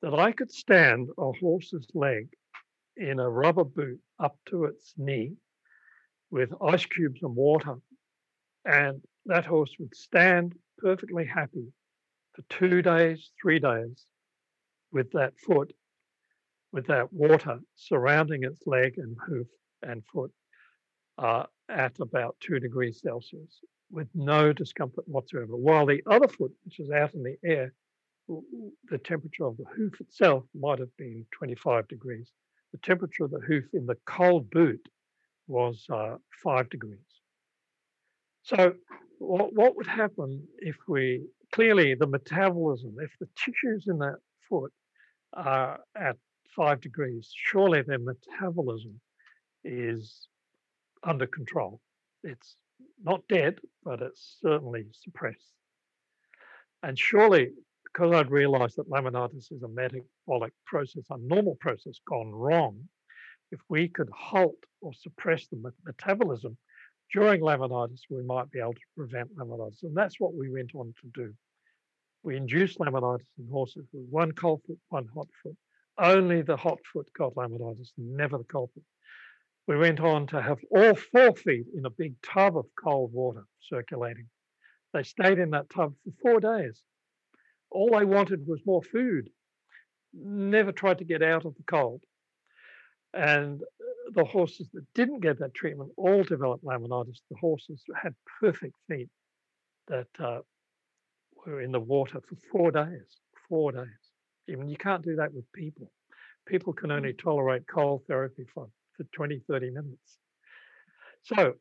[0.00, 2.28] that I could stand a horse's leg
[2.96, 5.34] in a rubber boot up to its knee
[6.30, 7.76] with ice cubes and water.
[8.64, 11.72] And that horse would stand perfectly happy
[12.34, 14.06] for two days, three days
[14.92, 15.72] with that foot,
[16.72, 19.46] with that water surrounding its leg and hoof
[19.82, 20.32] and foot
[21.18, 25.56] uh, at about two degrees Celsius with no discomfort whatsoever.
[25.56, 27.72] While the other foot, which is out in the air,
[28.28, 32.30] the temperature of the hoof itself might have been 25 degrees.
[32.76, 34.86] The temperature of the hoof in the cold boot
[35.46, 36.98] was uh, five degrees.
[38.42, 38.74] So,
[39.18, 44.74] what, what would happen if we clearly the metabolism, if the tissues in that foot
[45.32, 46.16] are at
[46.54, 49.00] five degrees, surely their metabolism
[49.64, 50.28] is
[51.02, 51.80] under control.
[52.24, 52.56] It's
[53.02, 55.54] not dead, but it's certainly suppressed.
[56.82, 57.52] And surely
[57.96, 62.78] because I'd realized that laminitis is a metabolic process, a normal process gone wrong,
[63.52, 66.58] if we could halt or suppress the metabolism
[67.14, 69.82] during laminitis, we might be able to prevent laminitis.
[69.82, 71.32] And that's what we went on to do.
[72.22, 75.56] We induced laminitis in horses with one cold foot, one hot foot.
[75.98, 78.84] Only the hot foot got laminitis, never the cold foot.
[79.68, 83.44] We went on to have all four feet in a big tub of cold water
[83.62, 84.26] circulating.
[84.92, 86.82] They stayed in that tub for four days
[87.70, 89.30] all they wanted was more food,
[90.12, 92.02] never tried to get out of the cold.
[93.12, 97.20] And uh, the horses that didn't get that treatment all developed laminitis.
[97.30, 99.08] The horses had perfect feet
[99.88, 100.40] that uh,
[101.44, 103.20] were in the water for four days.
[103.48, 103.86] Four days.
[104.48, 105.90] Even you can't do that with people.
[106.46, 107.18] People can only mm.
[107.18, 110.18] tolerate cold therapy for, for 20, 30 minutes.
[111.22, 111.54] So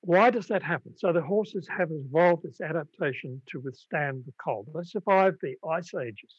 [0.00, 0.96] why does that happen?
[0.96, 4.68] So the horses have evolved this adaptation to withstand the cold.
[4.74, 6.34] They survived the ice ages.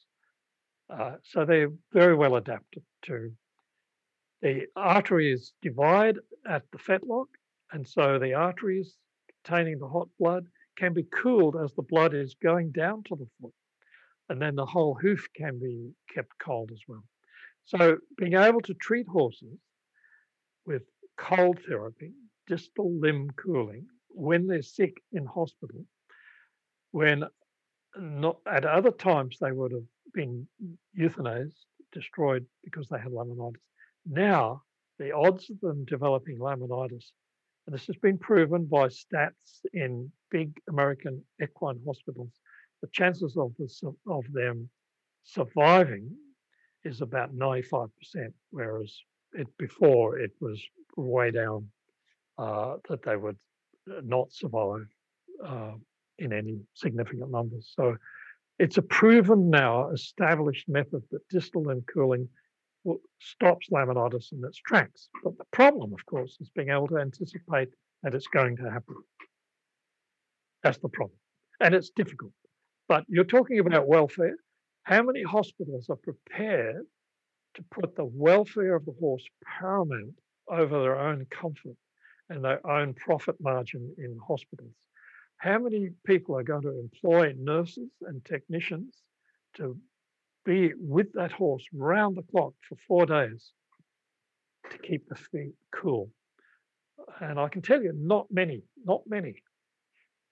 [0.90, 3.32] Uh, so they're very well adapted to.
[4.42, 6.18] The arteries divide
[6.48, 7.28] at the fetlock,
[7.72, 8.96] and so the arteries
[9.44, 10.46] containing the hot blood
[10.78, 13.54] can be cooled as the blood is going down to the foot.
[14.30, 17.04] And then the whole hoof can be kept cold as well.
[17.66, 19.60] So being able to treat horses
[20.66, 20.84] with
[21.18, 22.14] cold therapy
[22.50, 25.86] distal limb cooling when they're sick in hospital,
[26.92, 27.24] when
[27.98, 30.48] not at other times they would have been
[30.98, 33.62] euthanized, destroyed because they had laminitis.
[34.06, 34.64] Now,
[34.98, 37.12] the odds of them developing laminitis,
[37.66, 42.32] and this has been proven by stats in big American equine hospitals,
[42.82, 43.54] the chances of,
[44.08, 44.70] of them
[45.24, 46.12] surviving
[46.84, 47.90] is about 95%,
[48.52, 48.98] whereas
[49.34, 50.62] it before it was
[50.96, 51.68] way down
[52.40, 53.38] uh, that they would
[53.92, 54.88] uh, not survive
[55.46, 55.74] uh,
[56.20, 57.74] in any significant numbers.
[57.76, 57.96] So
[58.60, 62.28] it's a proven now established method that distal limb cooling
[63.20, 65.10] stops laminitis in its tracks.
[65.24, 67.70] But the problem, of course, is being able to anticipate
[68.04, 68.96] that it's going to happen.
[70.64, 71.18] That's the problem.
[71.60, 72.32] And it's difficult.
[72.88, 74.36] But you're talking about welfare.
[74.84, 76.86] How many hospitals are prepared
[77.56, 79.26] to put the welfare of the horse
[79.60, 80.16] paramount
[80.50, 81.76] over their own comfort
[82.30, 84.74] and their own profit margin in hospitals?
[85.38, 88.96] How many people are going to employ nurses and technicians
[89.56, 89.78] to
[90.46, 93.52] be with that horse round the clock for four days
[94.70, 96.12] to keep the feet cool?
[97.22, 99.36] And I can tell you, not many, not many.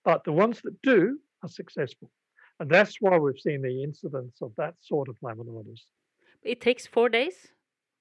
[0.04, 2.12] But the ones that do are successful.
[2.60, 5.84] And that's why we've seen the incidence of that sort of laminitis.
[6.44, 7.48] It takes four days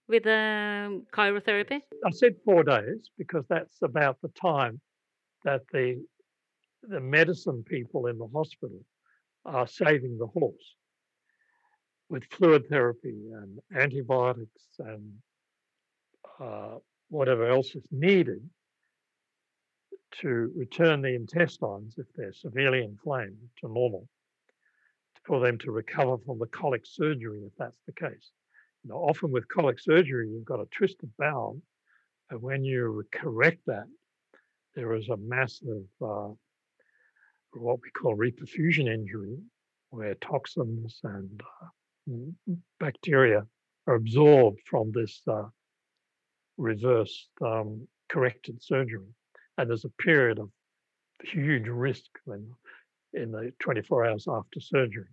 [0.09, 1.81] with the cryotherapy?
[2.05, 4.81] I said four days because that's about the time
[5.45, 6.05] that the
[6.83, 8.81] the medicine people in the hospital
[9.45, 10.75] are saving the horse
[12.09, 15.13] with fluid therapy and antibiotics and
[16.41, 16.77] uh,
[17.09, 18.49] whatever else is needed
[20.21, 24.09] to return the intestines, if they're severely inflamed, to normal,
[25.25, 28.31] for them to recover from the colic surgery, if that's the case.
[28.87, 31.61] You know, often with colic surgery, you've got a twisted bowel,
[32.31, 33.87] and when you correct that,
[34.77, 36.29] there is a massive, uh,
[37.55, 39.39] what we call reperfusion injury,
[39.91, 43.45] where toxins and uh, bacteria
[43.89, 45.47] are absorbed from this uh,
[46.57, 49.09] reversed um, corrected surgery.
[49.59, 50.49] And there's a period of
[51.25, 52.53] huge risk when
[53.15, 55.09] in the 24 hours after surgery.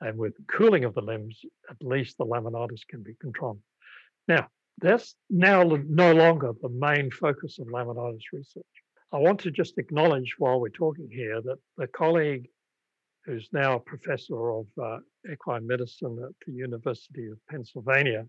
[0.00, 1.40] And with cooling of the limbs,
[1.70, 3.60] at least the laminitis can be controlled.
[4.28, 4.48] Now,
[4.80, 8.64] that's now no longer the main focus of laminitis research.
[9.12, 12.48] I want to just acknowledge while we're talking here that the colleague
[13.24, 14.98] who's now a professor of uh,
[15.32, 18.26] equine medicine at the University of Pennsylvania,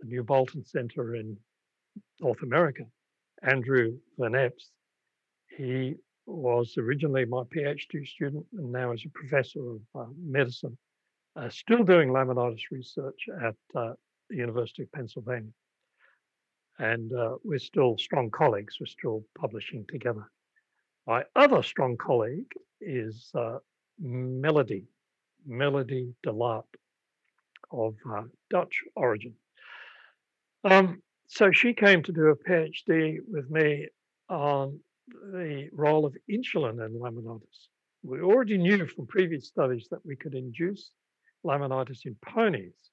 [0.00, 1.36] the New Bolton Center in
[2.20, 2.84] North America,
[3.42, 4.68] Andrew Van Eps,
[5.56, 5.94] he
[6.26, 10.76] was originally my PhD student and now is a professor of uh, medicine,
[11.36, 13.92] uh, still doing laminitis research at uh,
[14.30, 15.52] the University of Pennsylvania.
[16.78, 20.30] And uh, we're still strong colleagues, we're still publishing together.
[21.06, 23.58] My other strong colleague is uh,
[24.00, 24.84] Melody,
[25.46, 26.64] Melody de Laat
[27.70, 29.34] of uh, Dutch origin.
[30.64, 33.88] Um, so she came to do a PhD with me
[34.28, 37.68] on the role of insulin in laminitis.
[38.02, 40.90] We already knew from previous studies that we could induce
[41.46, 42.90] laminitis in ponies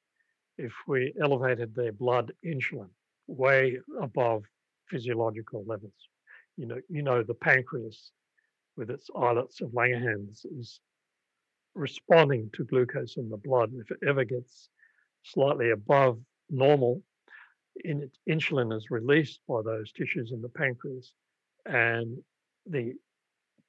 [0.58, 2.90] if we elevated their blood insulin
[3.28, 4.44] way above
[4.90, 5.94] physiological levels.
[6.58, 8.12] You know, you know the pancreas
[8.78, 10.80] with its islets of Langerhans is
[11.76, 13.72] responding to glucose in the blood.
[13.76, 14.70] If it ever gets
[15.24, 17.02] slightly above normal,
[17.84, 21.14] in insulin is released by those tissues in the pancreas
[21.66, 22.18] and
[22.68, 22.94] the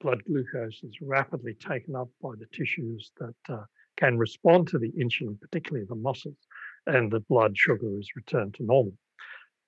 [0.01, 3.63] blood glucose is rapidly taken up by the tissues that uh,
[3.97, 6.37] can respond to the insulin, particularly the muscles,
[6.87, 8.93] and the blood sugar is returned to normal.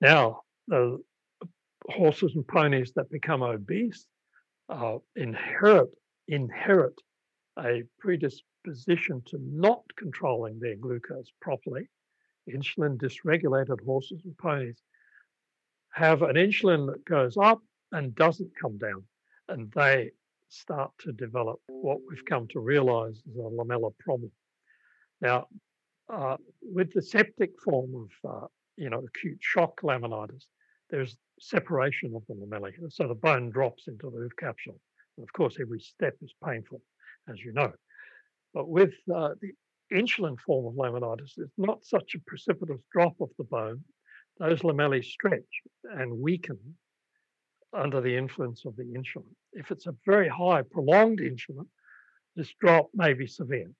[0.00, 0.42] Now,
[1.86, 4.06] horses and ponies that become obese
[4.68, 5.88] uh, inherit
[6.28, 6.94] inherit
[7.58, 11.88] a predisposition to not controlling their glucose properly.
[12.48, 14.80] Insulin dysregulated horses and ponies
[15.90, 17.60] have an insulin that goes up
[17.92, 19.02] and doesn't come down.
[19.48, 20.10] And they
[20.48, 24.30] start to develop what we've come to realize is a lamellar problem.
[25.20, 25.46] Now,
[26.12, 28.46] uh, with the septic form of, uh,
[28.76, 30.44] you know, acute shock laminitis,
[30.90, 32.72] there's separation of the lamellae.
[32.90, 34.80] So the bone drops into the capsule.
[35.16, 36.80] And of course, every step is painful,
[37.28, 37.72] as you know.
[38.54, 39.52] But with uh, the
[39.92, 43.84] insulin form of laminitis, it's not such a precipitous drop of the bone.
[44.38, 45.42] Those lamellae stretch
[45.84, 46.58] and weaken
[47.72, 49.34] under the influence of the insulin.
[49.52, 51.66] If it's a very high, prolonged insulin,
[52.36, 53.70] this drop may be severe,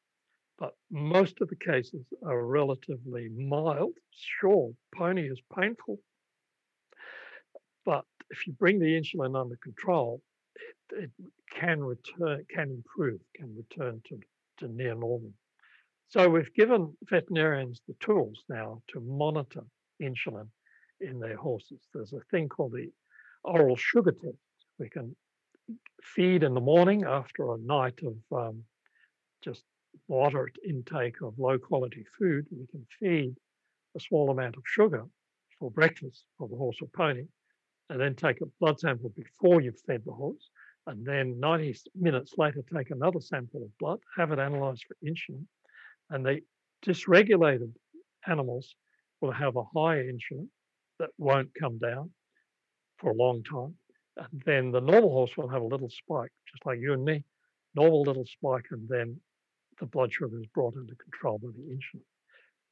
[0.59, 3.93] but most of the cases are relatively mild.
[4.11, 5.99] Sure, pony is painful,
[7.85, 10.21] but if you bring the insulin under control,
[10.91, 11.11] it, it
[11.55, 14.19] can return, can improve, can return to,
[14.59, 15.33] to near normal.
[16.09, 19.65] So we've given veterinarians the tools now to monitor
[20.03, 20.49] insulin
[21.01, 21.81] in their horses.
[21.93, 22.91] There's a thing called the
[23.45, 24.37] oral sugar test.
[24.79, 25.17] We can
[26.03, 28.63] feed in the morning after a night of um,
[29.43, 29.65] just
[30.09, 32.47] moderate intake of low quality food.
[32.51, 33.35] We can feed
[33.97, 35.05] a small amount of sugar
[35.59, 37.25] for breakfast for the horse or pony,
[37.91, 40.51] and then take a blood sample before you've fed the horse,
[40.87, 45.45] and then 90 minutes later take another sample of blood, have it analyzed for insulin,
[46.11, 46.41] and the
[46.87, 47.73] dysregulated
[48.27, 48.75] animals
[49.21, 50.47] will have a higher insulin
[50.99, 52.11] that won't come down
[52.99, 53.75] for a long time.
[54.17, 57.25] And then the normal horse will have a little spike, just like you and me,
[57.75, 59.21] normal little spike, and then
[59.79, 62.03] the blood sugar is brought under control by the insulin.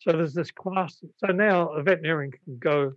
[0.01, 1.03] So there's this class.
[1.18, 2.93] So now a veterinarian can go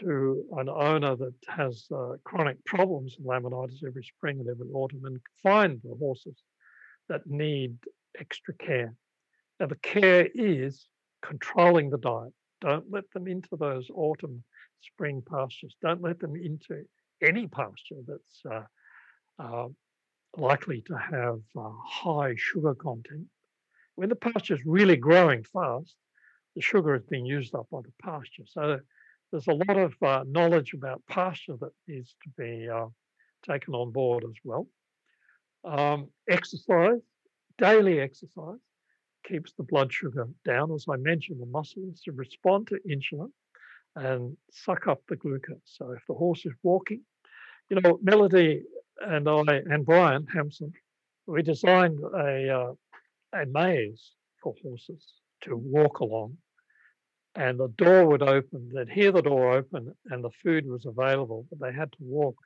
[0.00, 5.04] to an owner that has uh, chronic problems in laminitis every spring and every autumn
[5.04, 6.36] and find the horses
[7.08, 7.76] that need
[8.18, 8.94] extra care.
[9.60, 10.88] Now the care is
[11.22, 12.32] controlling the diet.
[12.60, 14.42] Don't let them into those autumn,
[14.80, 15.76] spring pastures.
[15.82, 16.84] Don't let them into
[17.22, 19.68] any pasture that's uh, uh,
[20.36, 23.26] likely to have uh, high sugar content.
[23.94, 25.94] When the pasture is really growing fast,
[26.54, 28.44] the sugar is being used up by the pasture.
[28.46, 28.80] So
[29.30, 32.86] there's a lot of uh, knowledge about pasture that needs to be uh,
[33.48, 34.66] taken on board as well.
[35.64, 37.00] Um, exercise,
[37.58, 38.60] daily exercise,
[39.26, 40.72] keeps the blood sugar down.
[40.72, 43.30] As I mentioned, the muscles respond to insulin
[43.96, 45.58] and suck up the glucose.
[45.64, 47.00] So if the horse is walking,
[47.68, 48.62] you know, Melody
[49.00, 50.72] and I and Brian Hampson,
[51.26, 52.72] we designed a uh,
[53.32, 55.04] a maze for horses
[55.42, 56.36] to walk along,
[57.34, 58.70] and the door would open.
[58.72, 62.36] They'd hear the door open, and the food was available, but they had to walk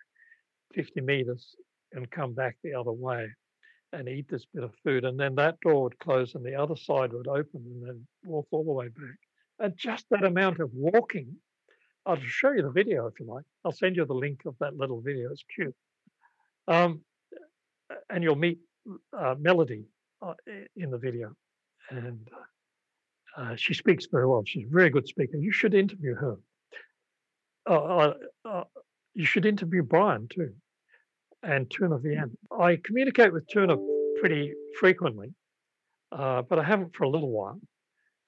[0.75, 1.55] 50 meters
[1.93, 3.29] and come back the other way
[3.93, 5.05] and eat this bit of food.
[5.05, 8.47] And then that door would close and the other side would open and then walk
[8.53, 9.19] all the way back.
[9.61, 11.37] And just that amount of walking,
[12.07, 13.45] I'll show you the video if you like.
[13.65, 15.31] I'll send you the link of that little video.
[15.31, 15.75] It's cute.
[16.67, 17.03] Um,
[18.09, 18.59] and you'll meet
[19.17, 19.85] uh, Melody
[20.23, 20.35] uh,
[20.77, 21.35] in the video.
[21.91, 22.27] And
[23.37, 24.43] uh, she speaks very well.
[24.47, 25.37] She's a very good speaker.
[25.37, 26.37] You should interview her.
[27.69, 28.65] Uh, uh, uh,
[29.15, 30.55] you should interview Brian too
[31.43, 32.31] and Tuna Vian.
[32.59, 33.77] I communicate with Tuna
[34.21, 35.33] pretty frequently,
[36.13, 37.61] uh, but I haven't for a little while.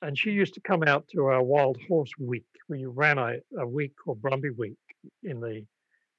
[0.02, 2.44] And she used to come out to our Wild Horse Week.
[2.68, 4.76] We ran a, a week called Brumby Week
[5.22, 5.64] in the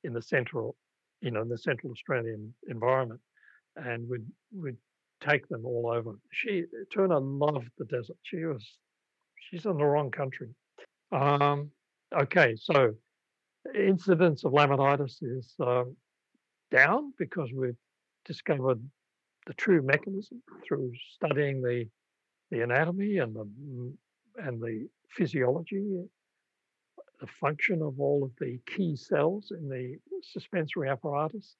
[0.05, 0.75] in the central,
[1.21, 3.19] you know, in the central Australian environment,
[3.75, 4.25] and we'd
[4.55, 4.77] we'd
[5.21, 6.13] take them all over.
[6.31, 8.17] She Tuna loved the desert.
[8.23, 8.65] She was
[9.35, 10.49] she's in the wrong country.
[11.11, 11.69] Um,
[12.17, 12.93] okay, so
[13.75, 15.83] incidence of laminitis is uh,
[16.71, 17.75] down because we've
[18.25, 18.81] discovered
[19.45, 21.85] the true mechanism through studying the
[22.53, 23.47] the anatomy and the
[24.37, 26.03] and the physiology,
[27.19, 31.55] the function of all of the key cells in the suspensory apparatus,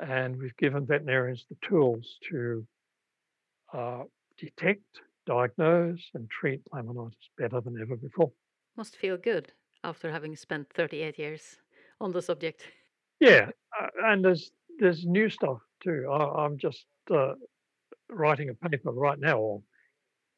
[0.00, 2.66] and we've given veterinarians the tools to
[3.72, 4.02] uh,
[4.36, 8.32] detect, diagnose, and treat laminitis better than ever before.
[8.76, 9.52] Must feel good
[9.84, 11.56] after having spent 38 years
[12.00, 12.62] on the subject.
[13.20, 13.50] Yeah,
[13.80, 14.50] uh, and there's
[14.80, 16.08] there's new stuff too.
[16.10, 17.34] I, I'm just uh,
[18.10, 19.62] writing a paper right now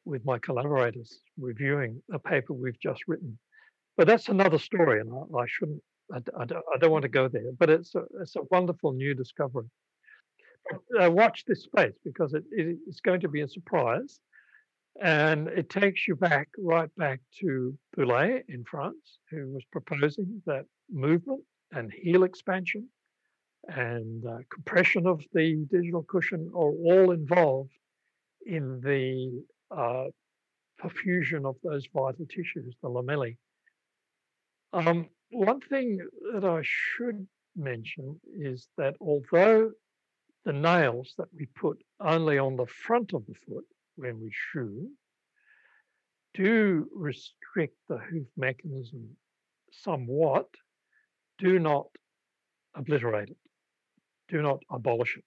[0.09, 3.37] with my collaborators, reviewing a paper we've just written.
[3.97, 5.81] But that's another story, and I, I shouldn't.
[6.11, 7.51] I, I, don't, I, don't, want to go there.
[7.57, 9.67] But it's a it's a wonderful new discovery.
[10.99, 14.19] Uh, watch this space because it, it, it's going to be a surprise,
[15.01, 20.65] and it takes you back right back to Bouley in France, who was proposing that
[20.91, 22.87] movement and heel expansion
[23.67, 27.71] and uh, compression of the digital cushion are all involved
[28.45, 29.43] in the
[29.75, 30.05] uh,
[30.81, 33.37] perfusion of those vital tissues, the lamellae.
[34.73, 35.99] Um, one thing
[36.33, 39.71] that I should mention is that although
[40.45, 43.65] the nails that we put only on the front of the foot
[43.95, 44.89] when we shoe
[46.33, 49.09] do restrict the hoof mechanism
[49.71, 50.47] somewhat,
[51.37, 51.87] do not
[52.75, 53.37] obliterate it,
[54.29, 55.23] do not abolish it.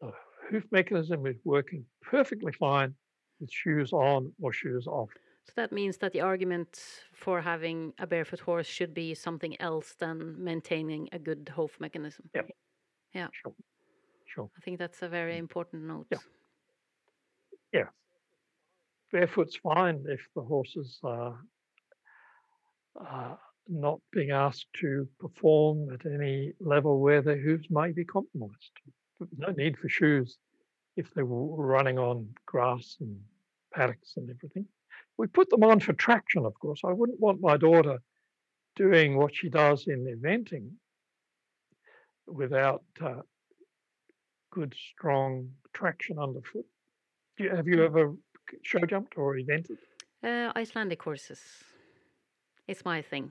[0.00, 0.12] The
[0.50, 2.94] hoof mechanism is working perfectly fine
[3.40, 5.10] with shoes on or shoes off.
[5.44, 6.78] So that means that the argument
[7.14, 12.28] for having a barefoot horse should be something else than maintaining a good hoof mechanism.
[12.34, 12.42] Yeah.
[13.14, 13.28] Yeah.
[13.32, 13.54] Sure.
[14.26, 14.50] Sure.
[14.58, 15.38] I think that's a very mm.
[15.38, 16.06] important note.
[16.10, 16.18] Yeah.
[17.72, 17.88] Yeah.
[19.10, 21.32] Barefoot's fine if the horse is uh,
[23.00, 23.34] uh,
[23.68, 28.72] not being asked to perform at any level where their hooves may be compromised.
[29.36, 30.36] No need for shoes
[30.98, 33.20] if they were running on grass and
[33.72, 34.66] paddocks and everything.
[35.16, 36.80] We put them on for traction, of course.
[36.84, 37.98] I wouldn't want my daughter
[38.74, 40.70] doing what she does in eventing
[42.26, 43.22] without uh,
[44.50, 46.66] good, strong traction underfoot.
[47.38, 48.14] You, have you ever
[48.62, 49.78] show jumped or evented?
[50.24, 51.40] Uh, Icelandic horses.
[52.66, 53.30] It's my thing.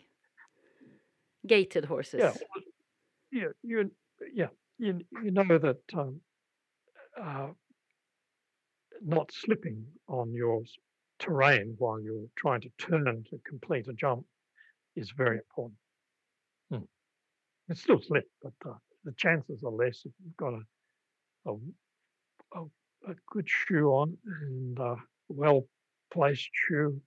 [1.46, 2.22] Gaited horses.
[2.22, 2.34] Yeah,
[3.32, 3.92] yeah, you,
[4.34, 4.48] yeah,
[4.80, 6.22] you, you know that um,
[7.22, 7.48] uh,
[9.04, 10.62] not slipping on your
[11.20, 14.26] terrain while you're trying to turn to complete a jump
[14.96, 15.78] is very important.
[16.72, 16.86] Hmm.
[17.70, 21.54] It's still slip, but uh, the chances are less if you've got a, a,
[22.60, 24.96] a, a good shoe on and a
[25.30, 25.66] well
[26.12, 27.00] placed shoe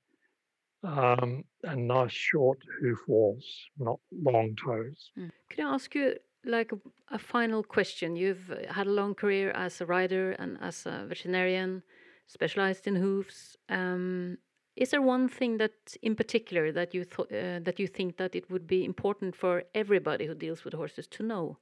[0.82, 3.44] um, and nice short hoof walls,
[3.78, 5.10] not long toes.
[5.18, 5.30] Mm.
[5.50, 6.14] Could I ask you
[6.44, 6.78] like a,
[7.14, 8.16] a, final question?
[8.16, 11.82] You've had a long career as a rider and as a veterinarian,
[12.26, 13.56] specialized in hoofs.
[13.68, 14.38] Um,
[14.76, 18.50] is there one thing that, in particular, that you uh, that you think that it
[18.50, 21.58] would be important for everybody who deals with horses to know?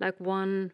[0.00, 0.72] Like one,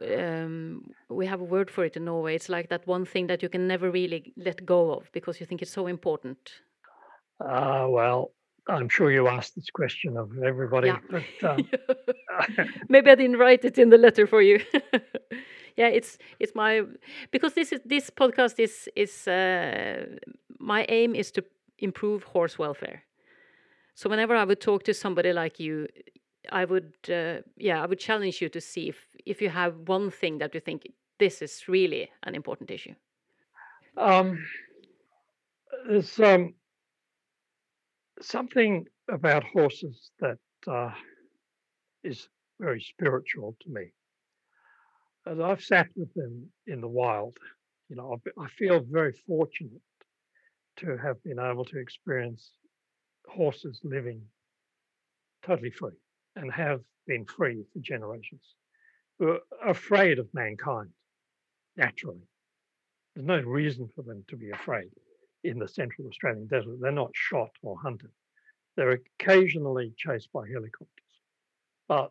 [0.00, 2.34] um, we have a word for it in Norway.
[2.34, 5.46] It's like that one thing that you can never really let go of because you
[5.46, 6.52] think it's so important.
[7.40, 8.32] Uh, well,
[8.68, 10.88] I'm sure you asked this question of everybody.
[10.88, 10.98] Yeah.
[11.10, 11.68] But, um,
[12.88, 14.60] Maybe I didn't write it in the letter for you.
[15.76, 16.82] yeah, it's it's my
[17.30, 20.06] because this is this podcast is is uh,
[20.58, 21.44] my aim is to
[21.78, 23.02] improve horse welfare.
[23.94, 25.88] So whenever I would talk to somebody like you,
[26.50, 30.10] I would uh, yeah I would challenge you to see if if you have one
[30.10, 30.86] thing that you think
[31.18, 32.94] this is really an important issue.
[33.96, 34.38] Um,
[35.88, 36.54] there's um
[38.20, 40.90] something about horses that uh,
[42.04, 42.28] is
[42.60, 43.92] very spiritual to me.
[45.26, 47.36] As I've sat with them in the wild,
[47.88, 49.80] you know, I feel very fortunate
[50.78, 52.50] to have been able to experience
[53.28, 54.22] horses living
[55.44, 55.98] totally free
[56.36, 58.54] and have been free for generations
[59.18, 60.90] who are afraid of mankind
[61.76, 62.22] naturally.
[63.14, 64.90] There's no reason for them to be afraid
[65.44, 66.78] in the central Australian desert.
[66.80, 68.10] They're not shot or hunted.
[68.76, 70.88] They're occasionally chased by helicopters,
[71.88, 72.10] but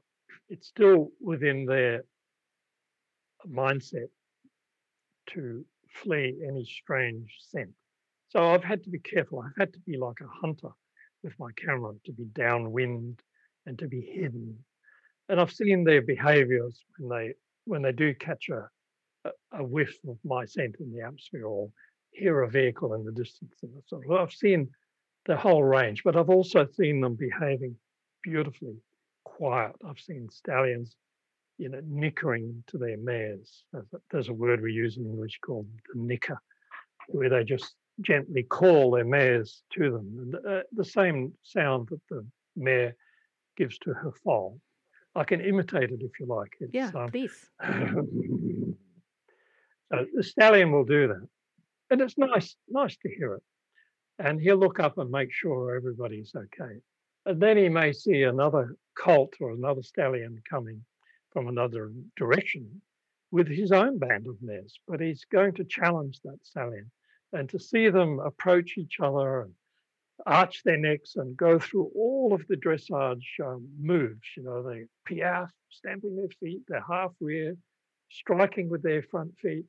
[0.50, 2.04] it's still within their
[3.50, 4.10] mindset
[5.28, 7.72] to flee any strange scent.
[8.30, 9.40] So I've had to be careful.
[9.40, 10.70] I've had to be like a hunter
[11.24, 13.22] with my camera to be downwind
[13.66, 14.58] and to be hidden.
[15.30, 17.34] And I've seen their behaviors when they
[17.66, 18.68] when they do catch a,
[19.54, 21.70] a, whiff of my scent in the atmosphere or
[22.12, 23.56] hear a vehicle in the distance.
[23.64, 24.70] And so I've seen
[25.26, 27.76] the whole range, but I've also seen them behaving
[28.24, 28.76] beautifully
[29.24, 29.74] quiet.
[29.88, 30.96] I've seen stallions,
[31.58, 33.64] you know, nickering to their mares.
[34.12, 36.40] There's a word we use in English called the nicker,
[37.08, 40.18] where they just gently call their mares to them.
[40.18, 42.26] And uh, the same sound that the
[42.56, 42.96] mare
[43.58, 44.60] gives to her foal.
[45.14, 46.54] I can imitate it if you like.
[46.62, 47.50] It's, yeah, um, please.
[47.64, 48.76] so
[50.14, 51.28] the stallion will do that
[51.92, 53.44] and it's nice, nice to hear it.
[54.18, 56.80] And he'll look up and make sure everybody's okay.
[57.26, 60.84] And then he may see another colt or another stallion coming
[61.32, 62.82] from another direction
[63.32, 66.90] with his own band of mares, but he's going to challenge that stallion.
[67.34, 69.54] And to see them approach each other and
[70.26, 74.86] arch their necks and go through all of the dressage um, moves, you know, they
[75.06, 77.56] piaffe, stamping their feet, they're half rear,
[78.10, 79.66] striking with their front feet,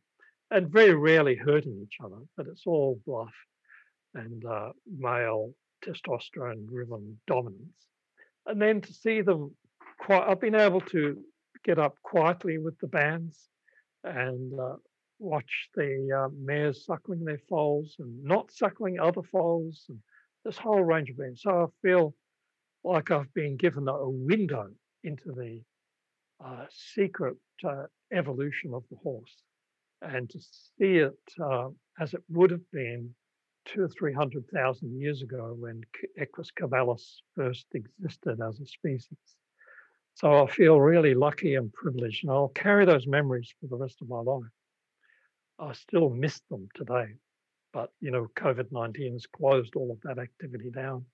[0.53, 3.33] and very rarely hurting each other, but it's all bluff
[4.15, 4.69] and uh,
[4.99, 7.89] male testosterone driven dominance.
[8.47, 9.57] And then to see them
[9.99, 11.23] quite, I've been able to
[11.65, 13.49] get up quietly with the bands
[14.05, 14.77] and uh,
[15.19, 19.99] watch the uh, mares suckling their foals and not suckling other foals and
[20.45, 21.41] this whole range of things.
[21.43, 22.15] So I feel
[22.85, 24.69] like I've been given a window
[25.03, 25.63] into the
[26.45, 29.35] uh, secret uh, evolution of the horse
[30.03, 31.69] and to see it uh,
[32.01, 33.15] as it would have been
[33.65, 35.83] two or three hundred thousand years ago when
[36.19, 39.19] Equus caballus first existed as a species.
[40.15, 44.03] So I feel really lucky and privileged, and I'll carry those memories for the rest
[44.03, 44.43] of my life.
[45.59, 47.15] I still miss them today,
[47.73, 51.07] but you know, COVID 19 has closed all of that activity down.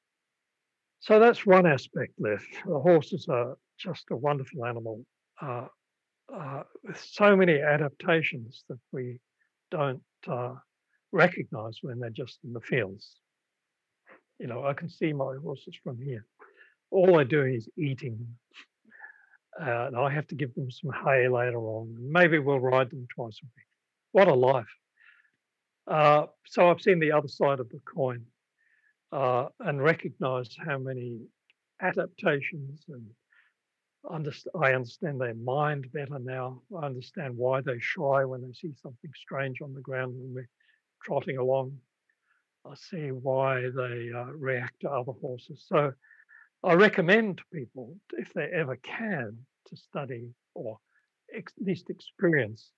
[1.01, 2.48] So that's one aspect left.
[2.66, 5.05] The horses are just a wonderful animal.
[5.40, 5.66] Uh,
[6.35, 9.21] uh, with so many adaptations that we
[9.71, 10.55] don't uh,
[11.13, 13.17] recognize when they're just in the fields.
[14.39, 16.25] You know, I can see my horses from here.
[16.91, 18.27] All they're doing is eating.
[19.61, 21.97] Uh, and I have to give them some hay later on.
[21.99, 23.67] Maybe we'll ride them twice a week.
[24.13, 24.67] What a life.
[25.87, 28.25] Uh, so I've seen the other side of the coin
[29.11, 31.21] uh, and recognized how many
[31.81, 33.07] adaptations and
[34.11, 36.62] I understand their mind better now.
[36.77, 40.49] I understand why they shy when they see something strange on the ground when we're
[41.03, 41.79] trotting along.
[42.65, 45.65] I see why they uh, react to other horses.
[45.66, 45.93] So
[46.65, 49.39] I recommend to people, if they ever can,
[49.69, 50.79] to study or
[51.37, 52.70] at least experience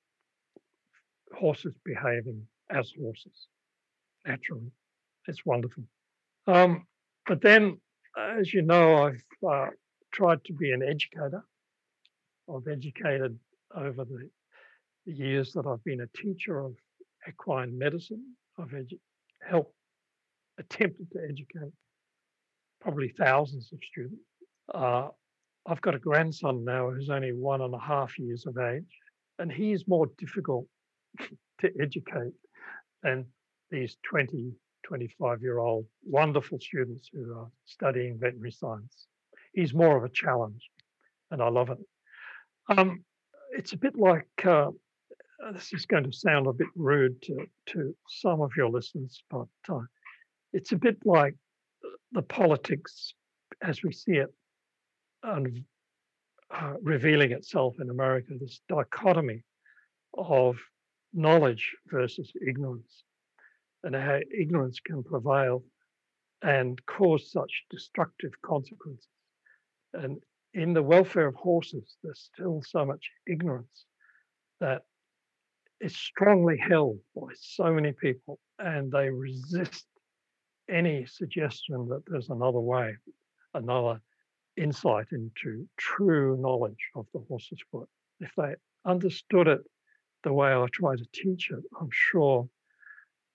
[1.35, 3.47] horses behaving as horses
[4.27, 4.71] naturally.
[5.27, 5.85] It's wonderful.
[6.47, 6.87] Um,
[7.27, 7.81] but then,
[8.19, 9.67] as you know, I've uh,
[10.13, 11.45] tried to be an educator.
[12.49, 13.39] I've educated
[13.75, 14.29] over the,
[15.07, 16.75] the years that I've been a teacher of
[17.29, 18.35] equine medicine.
[18.59, 18.99] I've edu-
[19.41, 19.75] helped,
[20.59, 21.73] attempted to educate
[22.81, 24.23] probably thousands of students.
[24.75, 25.09] Uh,
[25.67, 28.99] I've got a grandson now who's only one and a half years of age,
[29.39, 30.67] and he is more difficult
[31.61, 32.33] to educate
[33.03, 33.27] than
[33.71, 34.53] these 20,
[34.85, 39.07] 25 year old wonderful students who are studying veterinary science.
[39.53, 40.69] He's more of a challenge,
[41.31, 41.79] and I love it.
[42.69, 43.05] Um,
[43.53, 44.71] it's a bit like uh,
[45.53, 49.49] this is going to sound a bit rude to, to some of your listeners, but
[49.69, 49.81] uh,
[50.53, 51.35] it's a bit like
[52.13, 53.15] the politics
[53.63, 54.33] as we see it
[55.23, 55.65] and
[56.51, 59.43] uh, revealing itself in America, this dichotomy
[60.17, 60.57] of
[61.13, 63.05] knowledge versus ignorance,
[63.85, 65.63] and how ignorance can prevail
[66.43, 69.09] and cause such destructive consequences.
[69.95, 70.19] And
[70.55, 73.87] in the welfare of horses, there's still so much ignorance
[74.61, 74.83] that
[75.81, 79.87] is strongly held by so many people, and they resist
[80.69, 82.97] any suggestion that there's another way,
[83.55, 84.01] another
[84.57, 87.89] insight into true knowledge of the horse's foot.
[88.21, 88.55] If they
[88.85, 89.61] understood it
[90.23, 92.49] the way I try to teach it, I'm sure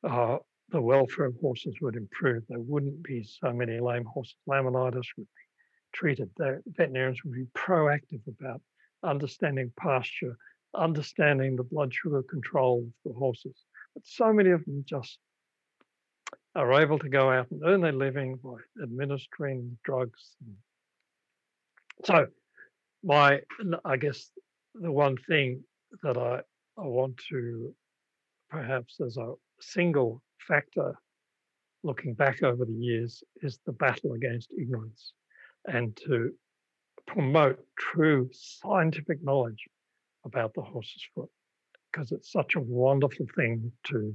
[0.04, 0.38] uh,
[0.70, 2.44] the welfare of horses would improve.
[2.48, 4.36] There wouldn't be so many lame horses.
[4.48, 5.45] Laminitis would be
[5.96, 6.30] treated.
[6.38, 8.62] The veterinarians would be proactive about
[9.04, 10.38] understanding pasture,
[10.76, 13.58] understanding the blood sugar control of the horses.
[13.94, 15.18] But so many of them just
[16.54, 20.36] are able to go out and earn their living by administering drugs.
[22.04, 22.28] So,
[23.04, 23.42] my,
[23.84, 24.30] I guess,
[24.74, 25.64] the one thing
[26.04, 26.42] that I,
[26.78, 27.74] I want to
[28.50, 30.96] perhaps as a single factor
[31.84, 35.14] looking back over the years is the battle against ignorance
[35.68, 36.32] and to
[37.08, 39.66] promote true scientific knowledge
[40.26, 41.30] about the horse's foot
[41.92, 44.14] because it's such a wonderful thing to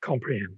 [0.00, 0.56] comprehend.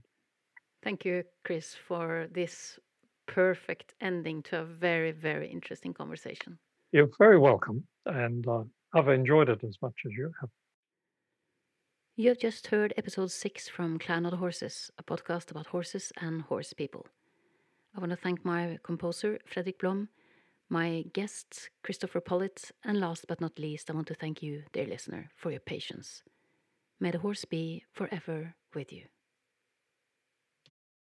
[0.82, 2.78] Thank you, Chris, for this
[3.26, 6.58] perfect ending to a very, very interesting conversation.
[6.92, 8.64] You're very welcome, and uh,
[8.94, 10.50] I've enjoyed it as much as you have.
[12.16, 16.12] You have just heard episode six from Clan of the Horses, a podcast about horses
[16.20, 17.06] and horse people.
[17.96, 20.08] I want to thank my composer, Fredrik Blom,
[20.68, 24.86] my guests, Christopher Pollitt, and last but not least, I want to thank you, dear
[24.86, 26.24] listener, for your patience.
[26.98, 29.04] May the horse be forever with you.